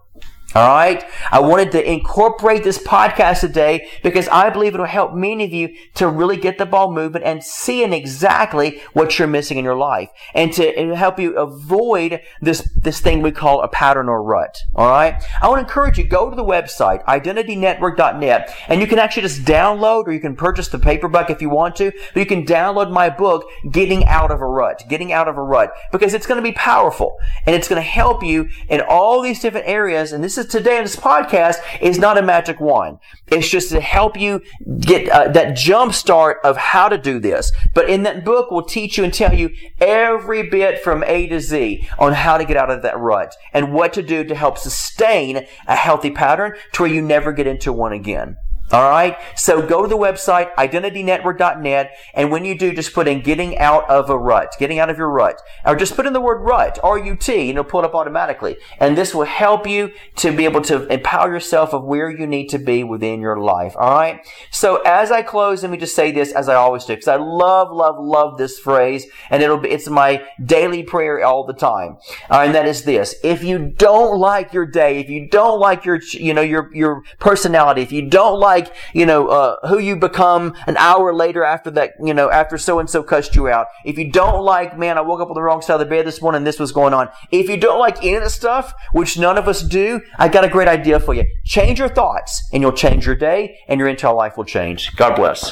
All 0.56 0.68
right. 0.68 1.04
I 1.32 1.40
wanted 1.40 1.72
to 1.72 1.92
incorporate 1.92 2.64
this 2.64 2.78
podcast 2.78 3.40
today 3.40 3.88
because 4.04 4.28
I 4.28 4.52
believe 4.52 4.76
it'll 4.76 4.86
help 4.86 5.16
many 5.16 5.46
of 5.46 5.52
you 5.52 5.76
to 5.96 6.08
really 6.08 6.38
get 6.38 6.60
the 6.60 6.66
ball 6.68 6.92
moving 6.92 7.24
and 7.24 7.44
seeing 7.44 7.92
exactly 7.92 8.80
what 8.94 9.18
you're 9.18 9.28
missing 9.28 9.58
in 9.58 9.66
your 9.66 9.76
life 9.76 10.12
and 10.36 10.54
to 10.54 10.96
help 10.96 11.20
you 11.20 11.36
avoid 11.38 12.22
this, 12.40 12.70
this 12.76 13.00
thing 13.00 13.24
we 13.24 13.32
call 13.32 13.64
a 13.64 13.68
pattern 13.68 14.08
or 14.08 14.22
rut. 14.22 14.60
All 14.76 14.90
right. 14.90 15.24
I 15.42 15.50
want 15.50 15.58
to 15.58 15.64
encourage 15.64 15.98
you, 15.98 16.04
go 16.04 16.30
to 16.30 16.36
the 16.36 16.44
website, 16.44 17.04
identitynetwork.net, 17.06 18.56
and 18.68 18.80
you 18.80 18.86
can 18.86 19.00
actually 19.00 19.24
just 19.24 19.42
download 19.42 20.06
or 20.06 20.12
you 20.12 20.20
can 20.20 20.36
purchase 20.36 20.68
the 20.68 20.78
paperback 20.78 21.32
if 21.32 21.42
you 21.42 21.50
want 21.50 21.76
to, 21.78 21.92
but 22.14 22.20
you 22.20 22.28
can 22.28 22.46
download 22.46 22.92
my 22.92 23.10
book, 23.10 23.46
Getting 23.72 24.06
Out 24.06 24.30
of 24.30 24.40
a 24.40 24.46
Rut, 24.46 24.84
Getting 24.88 25.12
Out 25.12 25.28
of 25.28 25.36
a 25.36 25.44
Rut, 25.44 25.74
because 25.92 26.14
it's 26.14 26.28
going 26.28 26.38
to 26.38 26.44
be 26.48 26.54
powerful 26.54 27.18
and 27.48 27.56
it's 27.56 27.68
going 27.68 27.82
to 27.82 27.88
help 27.88 28.24
you 28.24 28.50
in 28.70 28.82
all 28.88 29.20
these 29.24 29.40
different 29.40 29.68
areas. 29.68 30.12
And 30.12 30.24
this 30.24 30.38
is 30.38 30.43
today 30.50 30.78
in 30.78 30.84
this 30.84 30.96
podcast 30.96 31.58
is 31.82 32.00
not 32.00 32.18
a 32.18 32.22
magic 32.22 32.60
wand. 32.60 32.98
It's 33.28 33.50
just 33.50 33.70
to 33.70 33.82
help 33.82 34.20
you 34.20 34.42
get 34.80 35.10
uh, 35.10 35.30
that 35.30 35.56
jump 35.56 35.94
start 35.94 36.40
of 36.44 36.58
how 36.58 36.90
to 36.90 36.98
do 36.98 37.20
this. 37.20 37.52
But 37.74 37.90
in 37.90 38.04
that 38.04 38.24
book, 38.26 38.52
we'll 38.52 38.64
teach 38.64 38.98
you 38.98 39.04
and 39.04 39.14
tell 39.14 39.34
you 39.34 39.50
every 39.80 40.50
bit 40.50 40.84
from 40.84 41.04
A 41.06 41.28
to 41.28 41.40
Z 41.40 41.88
on 42.00 42.14
how 42.14 42.38
to 42.38 42.46
get 42.46 42.58
out 42.58 42.70
of 42.70 42.82
that 42.82 43.00
rut 43.00 43.36
and 43.54 43.74
what 43.74 43.94
to 43.94 44.02
do 44.02 44.24
to 44.24 44.36
help 44.36 44.58
sustain 44.58 45.46
a 45.68 45.76
healthy 45.76 46.12
pattern 46.12 46.54
to 46.74 46.84
where 46.84 46.92
you 46.92 47.02
never 47.02 47.32
get 47.32 47.48
into 47.48 47.74
one 47.74 47.94
again. 47.94 48.38
All 48.72 48.90
right. 48.90 49.18
So 49.36 49.62
go 49.62 49.84
to 49.84 49.88
the 49.88 49.98
website, 49.98 50.54
identitynetwork.net. 50.56 51.92
And 52.16 52.32
when 52.32 52.44
you 52.44 52.58
do, 52.58 52.74
just 52.74 52.94
put 52.94 53.08
in 53.08 53.22
getting 53.22 53.58
out 53.60 53.88
of 53.88 54.10
a 54.10 54.18
rut, 54.18 54.56
getting 54.58 54.80
out 54.80 54.90
of 54.90 54.98
your 54.98 55.12
rut, 55.12 55.40
or 55.64 55.76
just 55.76 55.96
put 55.96 56.08
in 56.08 56.14
the 56.14 56.22
word 56.22 56.42
rut, 56.42 56.80
R-U-T, 56.82 57.34
and 57.34 57.50
it'll 57.52 57.66
pull 57.66 57.86
up 57.86 57.94
automatically. 57.94 58.58
And 58.80 58.98
this 58.98 59.14
will 59.14 59.26
help 59.26 59.68
you 59.68 59.92
to 60.16 60.36
be 60.36 60.46
able 60.46 60.62
to 60.62 60.88
empower 60.88 61.32
yourself 61.32 61.74
of 61.74 61.84
where 61.84 62.10
you 62.10 62.26
need 62.26 62.48
to 62.48 62.58
be 62.58 62.84
within 62.84 63.20
your 63.20 63.38
life. 63.38 63.76
All 63.78 63.94
right. 63.94 64.26
So 64.50 64.78
as 64.86 65.12
I 65.12 65.22
close, 65.22 65.62
let 65.62 65.72
me 65.72 65.78
just 65.78 65.96
say 65.96 66.12
this 66.12 66.32
as 66.32 66.50
I 66.50 66.56
always 66.56 66.86
do, 66.86 66.94
because 66.94 67.08
I 67.08 67.18
love, 67.18 67.72
love, 67.72 67.98
love 68.00 68.40
this 68.40 68.58
phrase. 68.58 69.06
And 69.30 69.44
it'll 69.44 69.60
be, 69.60 69.70
it's 69.70 69.88
my 69.88 70.26
daily 70.44 70.82
prayer 70.82 71.24
all 71.24 71.46
the 71.46 71.54
time. 71.54 71.98
And 72.30 72.56
that 72.56 72.68
is 72.68 72.84
this. 72.84 73.16
If 73.24 73.44
you 73.44 73.60
don't 73.60 74.18
like 74.20 74.52
your 74.52 74.66
day, 74.66 75.00
if 75.00 75.10
you 75.10 75.28
don't 75.28 75.60
like 75.60 75.86
your, 75.86 76.00
you 76.14 76.34
know, 76.34 76.42
your, 76.42 76.72
your 76.74 77.04
personality, 77.20 77.82
if 77.84 77.92
you 77.92 78.10
don't 78.10 78.40
like 78.40 78.53
like, 78.54 78.74
you 78.94 79.06
know, 79.06 79.28
uh, 79.28 79.68
who 79.68 79.80
you 79.80 79.96
become 79.96 80.56
an 80.68 80.78
hour 80.78 81.14
later 81.14 81.44
after 81.44 81.72
that, 81.72 81.94
you 82.04 82.14
know, 82.14 82.30
after 82.30 82.58
so 82.58 82.80
and 82.80 82.90
so 82.90 83.02
cussed 83.02 83.36
you 83.36 83.48
out. 83.48 83.68
If 83.84 83.98
you 83.98 84.12
don't 84.12 84.44
like, 84.44 84.78
man, 84.78 84.98
I 84.98 85.02
woke 85.02 85.22
up 85.22 85.30
on 85.30 85.36
the 85.36 85.42
wrong 85.42 85.62
side 85.62 85.76
of 85.76 85.80
the 85.80 85.86
bed 85.86 86.06
this 86.06 86.22
morning 86.22 86.44
this 86.44 86.60
was 86.60 86.72
going 86.72 86.94
on. 86.94 87.10
If 87.32 87.50
you 87.50 87.58
don't 87.58 87.80
like 87.80 87.98
any 88.04 88.16
of 88.16 88.24
the 88.24 88.30
stuff, 88.30 88.74
which 88.92 89.18
none 89.18 89.38
of 89.38 89.48
us 89.48 89.62
do, 89.62 90.02
I 90.18 90.28
got 90.30 90.44
a 90.44 90.50
great 90.50 90.68
idea 90.68 91.00
for 91.00 91.14
you. 91.14 91.26
Change 91.46 91.80
your 91.80 91.90
thoughts 91.90 92.48
and 92.54 92.62
you'll 92.62 92.74
change 92.74 93.06
your 93.06 93.16
day 93.16 93.58
and 93.68 93.80
your 93.80 93.90
entire 93.90 94.14
life 94.14 94.38
will 94.38 94.46
change. 94.46 94.96
God 94.96 95.16
bless. 95.16 95.52